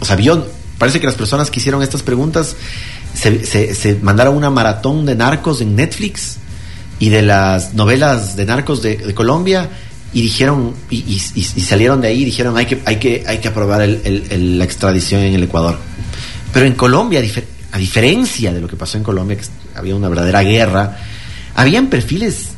[0.00, 0.46] o sea, vio,
[0.78, 2.56] parece que las personas que hicieron estas preguntas
[3.14, 6.36] se, se, mandaron una maratón de narcos en Netflix
[6.98, 9.68] y de las novelas de narcos de, Colombia
[10.12, 13.86] y dijeron y, salieron de ahí y dijeron hay que hay que hay que aprobar
[13.88, 15.78] la extradición en el Ecuador.
[16.52, 17.22] Pero en Colombia
[17.72, 19.44] a diferencia de lo que pasó en Colombia que
[19.74, 20.96] había una verdadera guerra
[21.54, 22.50] habían perfiles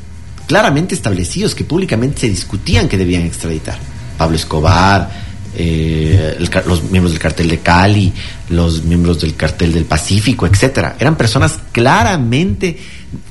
[0.46, 3.78] claramente establecidos que públicamente se discutían que debían extraditar.
[4.18, 6.36] Pablo Escobar eh,
[6.66, 8.12] los miembros del cartel de Cali,
[8.48, 10.96] los miembros del cartel del Pacífico, etcétera.
[10.98, 12.78] Eran personas claramente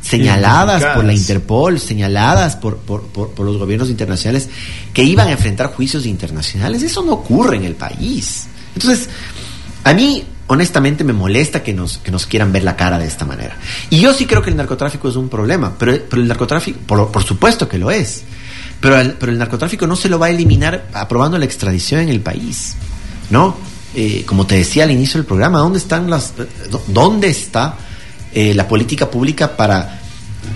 [0.01, 4.49] señaladas por la Interpol, señaladas por, por, por, los gobiernos internacionales
[4.93, 6.83] que iban a enfrentar juicios internacionales.
[6.83, 8.47] Eso no ocurre en el país.
[8.75, 9.09] Entonces,
[9.83, 13.25] a mí honestamente me molesta que nos, que nos quieran ver la cara de esta
[13.25, 13.55] manera.
[13.89, 17.11] Y yo sí creo que el narcotráfico es un problema, pero, pero el narcotráfico, por,
[17.11, 18.23] por supuesto que lo es.
[18.81, 22.75] Pero el, narcotráfico no se lo va a eliminar aprobando la extradición en el país,
[23.29, 23.55] ¿no?
[23.95, 26.33] Eh, como te decía al inicio del programa, ¿dónde están las,
[26.87, 27.75] dónde está
[28.33, 30.01] eh, la política pública para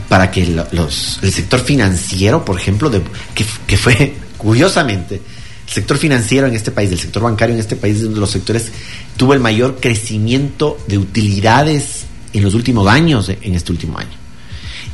[0.08, 2.92] para que el sector financiero, por ejemplo,
[3.34, 7.98] que, fue curiosamente el sector financiero en este país, el sector bancario en este país,
[7.98, 8.72] es uno de los sectores
[9.18, 14.12] tuvo el mayor crecimiento de utilidades en los últimos años, en este último año.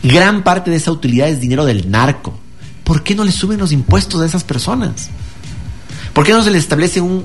[0.04, 2.40] Gran parte de esa utilidad es dinero del narco.
[2.92, 5.10] ¿Por qué no le suben los impuestos a esas personas?
[6.12, 7.24] ¿Por qué no se les establece un,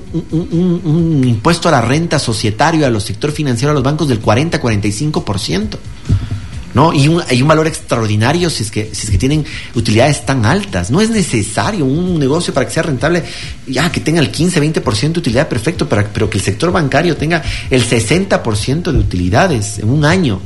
[1.27, 5.77] impuesto a la renta societario, a los sector financiero, a los bancos del 40-45%?
[6.73, 6.93] ¿No?
[6.93, 9.43] Y un, hay un valor extraordinario si es, que, si es que tienen
[9.75, 10.89] utilidades tan altas.
[10.89, 13.25] No es necesario un negocio para que sea rentable,
[13.67, 17.43] ya que tenga el 15-20% de utilidad perfecto, pero, pero que el sector bancario tenga
[17.69, 20.39] el 60% de utilidades en un año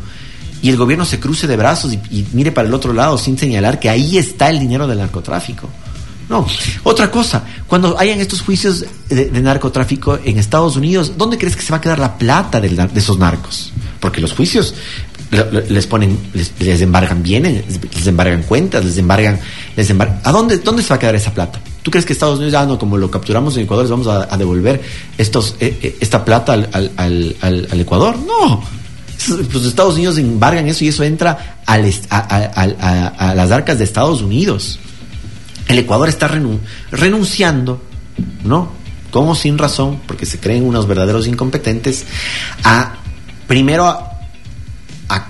[0.61, 3.79] y el gobierno se cruce de brazos y, mire para el otro lado sin señalar
[3.79, 5.69] que ahí está el dinero del narcotráfico.
[6.29, 6.47] No,
[6.83, 11.71] otra cosa, cuando hayan estos juicios de, narcotráfico en Estados Unidos, ¿dónde crees que se
[11.71, 13.73] va a quedar la plata de, esos narcos?
[13.99, 14.73] Porque los juicios
[15.67, 19.39] les ponen, les, embargan bienes, les embargan cuentas, les embargan,
[19.75, 20.21] les embargan.
[20.23, 21.59] ¿A dónde, dónde se va a quedar esa plata?
[21.83, 24.37] ¿Tú crees que Estados Unidos, ya no, como lo capturamos en Ecuador, les vamos a,
[24.37, 24.81] devolver
[25.17, 28.17] estos, eh, eh, esta plata al, al, al Ecuador?
[28.19, 28.63] No,
[29.27, 34.79] pues Estados Unidos embargan eso y eso entra a, las arcas de Estados Unidos.
[35.67, 36.27] El Ecuador está
[36.91, 37.81] renunciando,
[38.43, 38.71] ¿no?
[39.11, 42.05] Como sin razón, porque se creen unos verdaderos incompetentes,
[42.63, 42.95] a
[43.47, 44.07] primero a,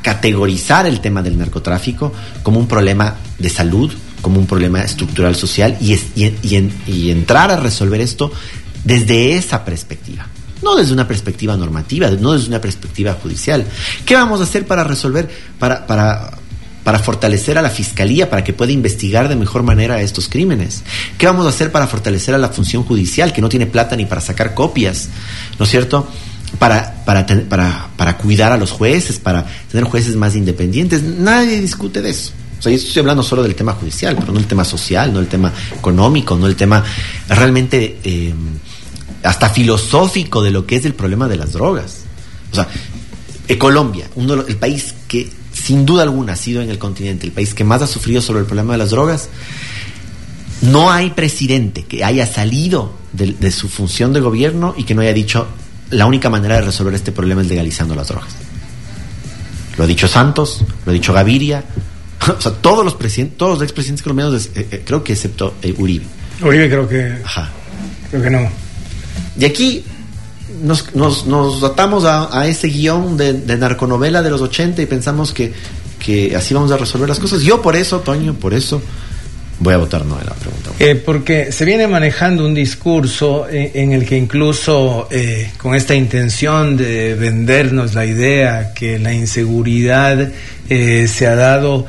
[0.04, 2.14] categorizar el tema del narcotráfico
[2.44, 8.32] como un problema de salud, como un problema estructural social y entrar a resolver esto
[8.84, 10.28] desde esa perspectiva
[10.62, 13.66] no desde una perspectiva normativa, no desde una perspectiva judicial.
[14.06, 16.32] ¿Qué vamos a hacer para resolver, para, para,
[16.84, 20.84] para fortalecer a la fiscalía para que pueda investigar de mejor manera estos crímenes?
[21.18, 24.06] ¿Qué vamos a hacer para fortalecer a la función judicial que no tiene plata ni
[24.06, 25.10] para sacar copias?
[25.58, 26.08] ¿No es cierto?
[26.60, 31.02] Para, para, para, para cuidar a los jueces, para tener jueces más independientes.
[31.02, 32.34] Nadie discute de eso.
[32.62, 35.20] O sea, yo estoy hablando solo del tema judicial, pero no el tema social, no
[35.20, 36.84] el tema económico, no el tema
[37.28, 38.36] realmente eh,
[39.24, 42.02] hasta filosófico de lo que es el problema de las drogas.
[42.52, 42.68] O sea,
[43.48, 47.34] eh, Colombia, uno, el país que sin duda alguna ha sido en el continente el
[47.34, 49.30] país que más ha sufrido sobre el problema de las drogas,
[50.62, 55.02] no hay presidente que haya salido de, de su función de gobierno y que no
[55.02, 55.48] haya dicho
[55.90, 58.30] la única manera de resolver este problema es legalizando las drogas.
[59.78, 61.64] Lo ha dicho Santos, lo ha dicho Gaviria,
[62.38, 65.74] o sea, todos los presidentes, todos los expresidentes colombianos, eh, eh, creo que excepto eh,
[65.78, 66.06] Uribe.
[66.42, 67.18] Uribe creo que.
[67.24, 67.50] Ajá.
[68.10, 68.50] Creo que no.
[69.38, 69.84] Y aquí
[70.64, 74.86] nos, nos, nos atamos a, a ese guion de, de, narconovela de los 80 y
[74.86, 75.54] pensamos que,
[76.00, 77.42] que así vamos a resolver las cosas.
[77.42, 78.82] Yo por eso, Toño, por eso
[79.62, 80.72] voy a votar no en la pregunta.
[80.80, 85.94] Eh, porque se viene manejando un discurso en, en el que incluso eh, con esta
[85.94, 90.32] intención de vendernos la idea que la inseguridad
[90.70, 91.86] eh, se ha dado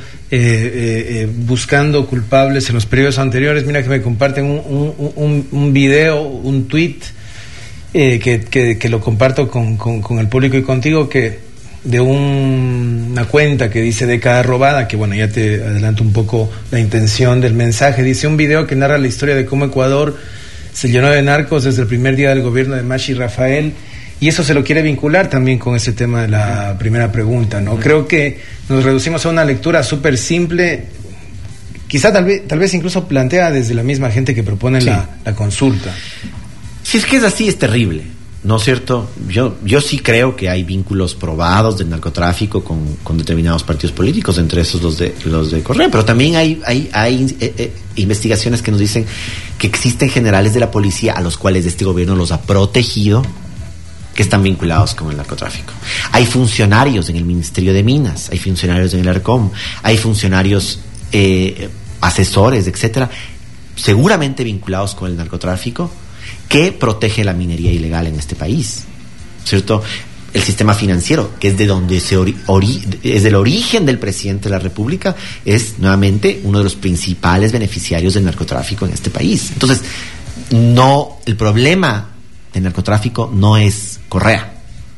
[1.45, 6.23] buscando culpables en los periodos anteriores, mira que me comparten un, un, un, un video,
[6.23, 6.97] un tweet
[7.93, 11.52] que, que, que, lo comparto con, con, con el público y contigo que
[11.85, 16.51] de un, una cuenta que dice década robada, que bueno, ya te adelanto un poco
[16.71, 20.17] la intención del mensaje, dice un video que narra la historia de cómo Ecuador
[20.73, 23.73] se llenó de narcos desde el primer día del gobierno de Machi Rafael,
[24.21, 27.77] y eso se lo quiere vincular también con ese tema de la primera pregunta, ¿no?
[27.81, 30.85] Creo que nos reducimos a una lectura súper simple,
[31.89, 34.87] quizá tal vez, tal vez incluso plantea desde la misma gente que propone sí.
[34.87, 35.93] la, la consulta.
[36.85, 38.05] Si es que es así, es terrible.
[38.45, 39.09] ¿No es cierto?
[39.29, 44.37] Yo, yo sí creo que hay vínculos probados del narcotráfico con, con determinados partidos políticos,
[44.39, 48.61] entre esos los de, los de Correa, pero también hay, hay, hay eh, eh, investigaciones
[48.61, 49.07] que nos dicen
[49.59, 53.23] que existen generales de la policía a los cuales este gobierno los ha protegido
[54.13, 55.73] que están vinculados con el narcotráfico.
[56.11, 59.51] Hay funcionarios en el Ministerio de Minas, hay funcionarios en el ARCOM,
[59.85, 60.81] hay funcionarios
[61.13, 61.71] eh,
[62.01, 63.09] asesores, etcétera,
[63.77, 65.93] seguramente vinculados con el narcotráfico
[66.53, 68.85] que protege la minería ilegal en este país,
[69.43, 69.83] ¿cierto?
[70.35, 74.51] El sistema financiero, que es de donde se ori ori es del origen del presidente
[74.51, 79.51] de la República, es nuevamente uno de los principales beneficiarios del narcotráfico en este país.
[79.55, 79.81] Entonces,
[80.51, 82.11] no, el problema
[82.53, 84.53] del narcotráfico no es Correa.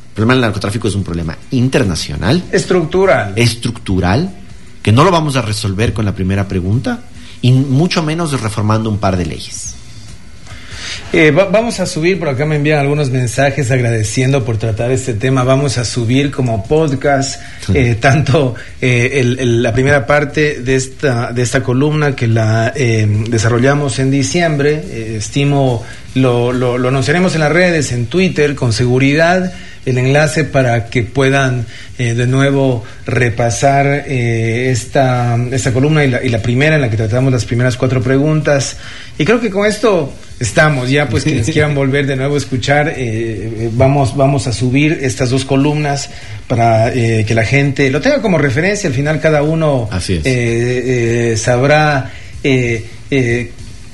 [0.08, 2.42] El problema del narcotráfico es un problema internacional.
[2.50, 3.32] Estructural.
[3.36, 4.34] Estructural,
[4.82, 7.04] que no lo vamos a resolver con la primera pregunta,
[7.42, 9.74] y mucho menos reformando un par de leyes.
[11.12, 15.14] Eh, va, vamos a subir, por acá me envían algunos mensajes agradeciendo por tratar este
[15.14, 15.44] tema.
[15.44, 17.40] Vamos a subir como podcast
[17.72, 22.72] eh, tanto eh, el, el, la primera parte de esta, de esta columna que la
[22.74, 24.82] eh, desarrollamos en diciembre.
[24.90, 25.84] Eh, estimo,
[26.14, 29.52] lo, lo, lo anunciaremos en las redes, en Twitter, con seguridad
[29.86, 31.66] el enlace para que puedan
[31.98, 36.90] eh, de nuevo repasar eh, esta, esta columna y la, y la, primera en la
[36.90, 38.76] que tratamos las primeras cuatro preguntas.
[39.18, 42.94] Y creo que con esto estamos ya, pues quienes quieran volver de nuevo a escuchar,
[42.96, 46.10] eh, vamos, vamos a subir estas dos columnas
[46.46, 48.88] para que la gente lo tenga como referencia.
[48.88, 49.88] Al final cada uno
[51.36, 52.12] sabrá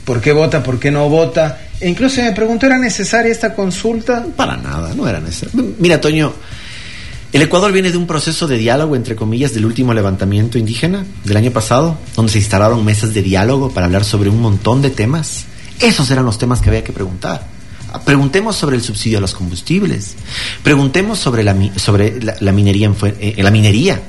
[0.04, 4.26] por qué vota, por qué no vota e incluso me preguntó, ¿era necesaria esta consulta?
[4.36, 5.64] Para nada, no era necesaria.
[5.78, 6.34] Mira, Toño,
[7.32, 11.38] el Ecuador viene de un proceso de diálogo, entre comillas, del último levantamiento indígena del
[11.38, 15.46] año pasado, donde se instalaron mesas de diálogo para hablar sobre un montón de temas.
[15.80, 17.46] Esos eran los temas que había que preguntar.
[18.04, 20.14] Preguntemos sobre el subsidio a los combustibles.
[20.62, 24.00] Preguntemos sobre la, sobre la, minería en, eh, la minería.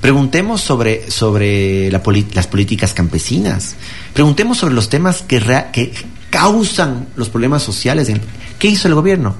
[0.00, 2.02] Preguntemos sobre, sobre la,
[2.32, 3.76] las políticas campesinas.
[4.14, 5.40] Preguntemos sobre los temas que,
[5.72, 5.92] que
[6.30, 8.10] causan los problemas sociales.
[8.58, 9.34] ¿Qué hizo el gobierno?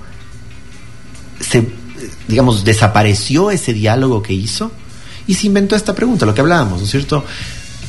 [1.41, 1.66] Se,
[2.26, 4.72] digamos, desapareció ese diálogo que hizo
[5.26, 7.24] y se inventó esta pregunta, lo que hablábamos, ¿no es cierto?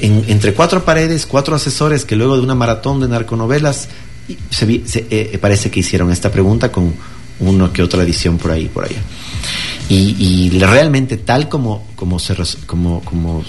[0.01, 3.89] En, entre cuatro paredes, cuatro asesores que luego de una maratón de narconovelas
[4.49, 6.93] se, se eh, parece que hicieron esta pregunta con
[7.39, 9.01] una que otra edición por ahí por allá.
[9.89, 12.35] Y, realmente tal como, como, se,
[12.67, 13.43] como, como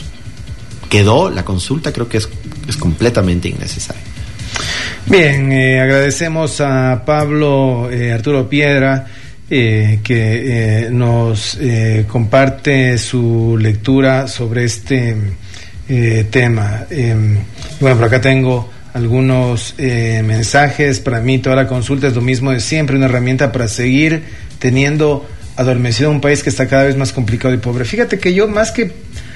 [0.88, 2.28] quedó la consulta, creo que es,
[2.66, 4.02] es completamente innecesario.
[5.06, 9.06] Bien, eh, agradecemos a Pablo eh, Arturo Piedra
[9.52, 15.16] eh, que eh, nos eh, comparte su lectura sobre este
[15.90, 16.86] eh, tema.
[17.80, 21.00] bueno, por acá tengo algunos mensajes.
[21.00, 24.22] Para mí toda la consulta es lo mismo de siempre, una herramienta para seguir
[24.58, 25.26] teniendo
[25.56, 27.84] adormecido un país que está cada vez más complicado y pobre.
[27.84, 28.92] Fíjate que yo más que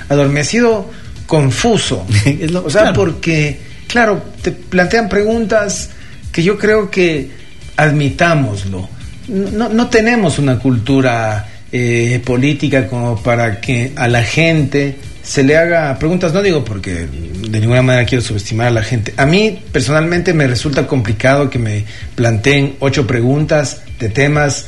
[0.09, 0.91] adormecido,
[1.27, 2.07] confuso.
[2.65, 2.95] o sea, claro.
[2.95, 5.91] porque claro, te plantean preguntas
[6.33, 7.31] que yo creo que
[7.77, 8.89] admitámoslo.
[9.29, 15.57] No, no tenemos una cultura eh, política como para que a la gente se le
[15.57, 19.15] haga preguntas, no digo porque de ninguna manera quiero subestimar a la gente.
[19.17, 24.67] A mí personalmente me resulta complicado que me planteen ocho preguntas de temas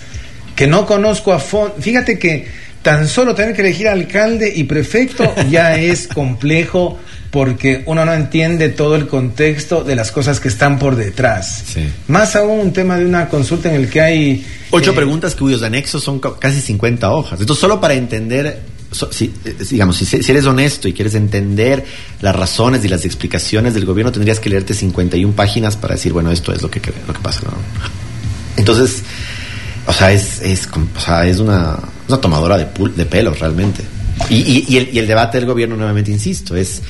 [0.55, 1.75] que no conozco a fondo.
[1.79, 2.47] Fíjate que
[2.81, 6.99] tan solo tener que elegir alcalde y prefecto ya es complejo
[7.31, 11.65] porque uno no entiende todo el contexto de las cosas que están por detrás.
[12.09, 14.47] Más aún un tema de una consulta en el que hay...
[14.71, 17.41] Ocho eh, preguntas cuyos anexos son casi 50 hojas.
[17.41, 18.63] Entonces, solo para entender
[19.11, 21.85] si, eh, digamos, si, eres honesto y quieres entender
[22.21, 26.31] las razones y las explicaciones del gobierno, tendrías que leerte 51 páginas para decir, bueno,
[26.31, 27.43] esto es lo que, lo que pasa.
[28.57, 29.03] Entonces,
[29.87, 31.79] o sea, es, es, o sea, es una,
[32.09, 32.67] una tomadora de,
[32.97, 33.83] de pelo realmente.
[34.31, 36.83] Y, y, el, y, el, debate del gobierno, nuevamente insisto, es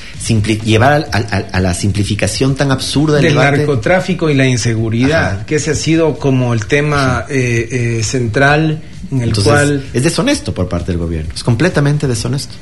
[0.65, 6.19] llevar a, la simplificación tan absurda del, narcotráfico y la inseguridad, que ese ha sido
[6.19, 9.85] como el tema eh, eh, central en el cual...
[9.93, 12.55] Es deshonesto por parte del gobierno, es completamente deshonesto.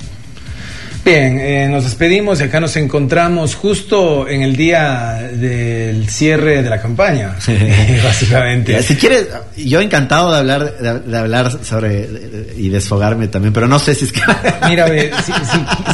[1.05, 6.71] Bien, eh, nos despedimos y acá nos encontramos justo en el día del cierre de
[6.71, 7.37] la campaña,
[8.03, 8.83] básicamente.
[8.83, 12.09] Si quieres, yo encantado de hablar, de, hablar sobre
[12.57, 14.23] y desfogarme también, pero no sé si es que...
[14.67, 14.89] Mira,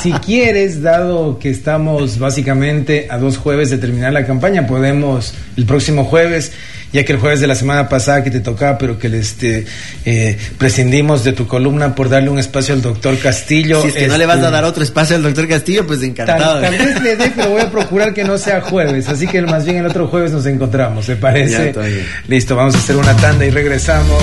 [0.01, 5.67] si, quieres, dado que estamos básicamente a dos jueves de terminar la campaña, podemos el
[5.67, 6.53] próximo jueves
[6.93, 9.67] ya que el jueves de la semana pasada que te tocaba, pero que este,
[10.05, 13.83] eh, prescindimos de tu columna por darle un espacio al doctor Castillo.
[13.83, 16.03] Si es que no le vas a este, dar otro espacio al doctor Castillo, pues
[16.03, 16.61] encantado.
[16.61, 19.65] Tal, vez le dé, pero voy a procurar que no sea jueves, así que más
[19.65, 21.75] bien el otro jueves nos encontramos, ¿se parece?
[22.29, 24.23] Listo, vamos a hacer una tanda y regresamos.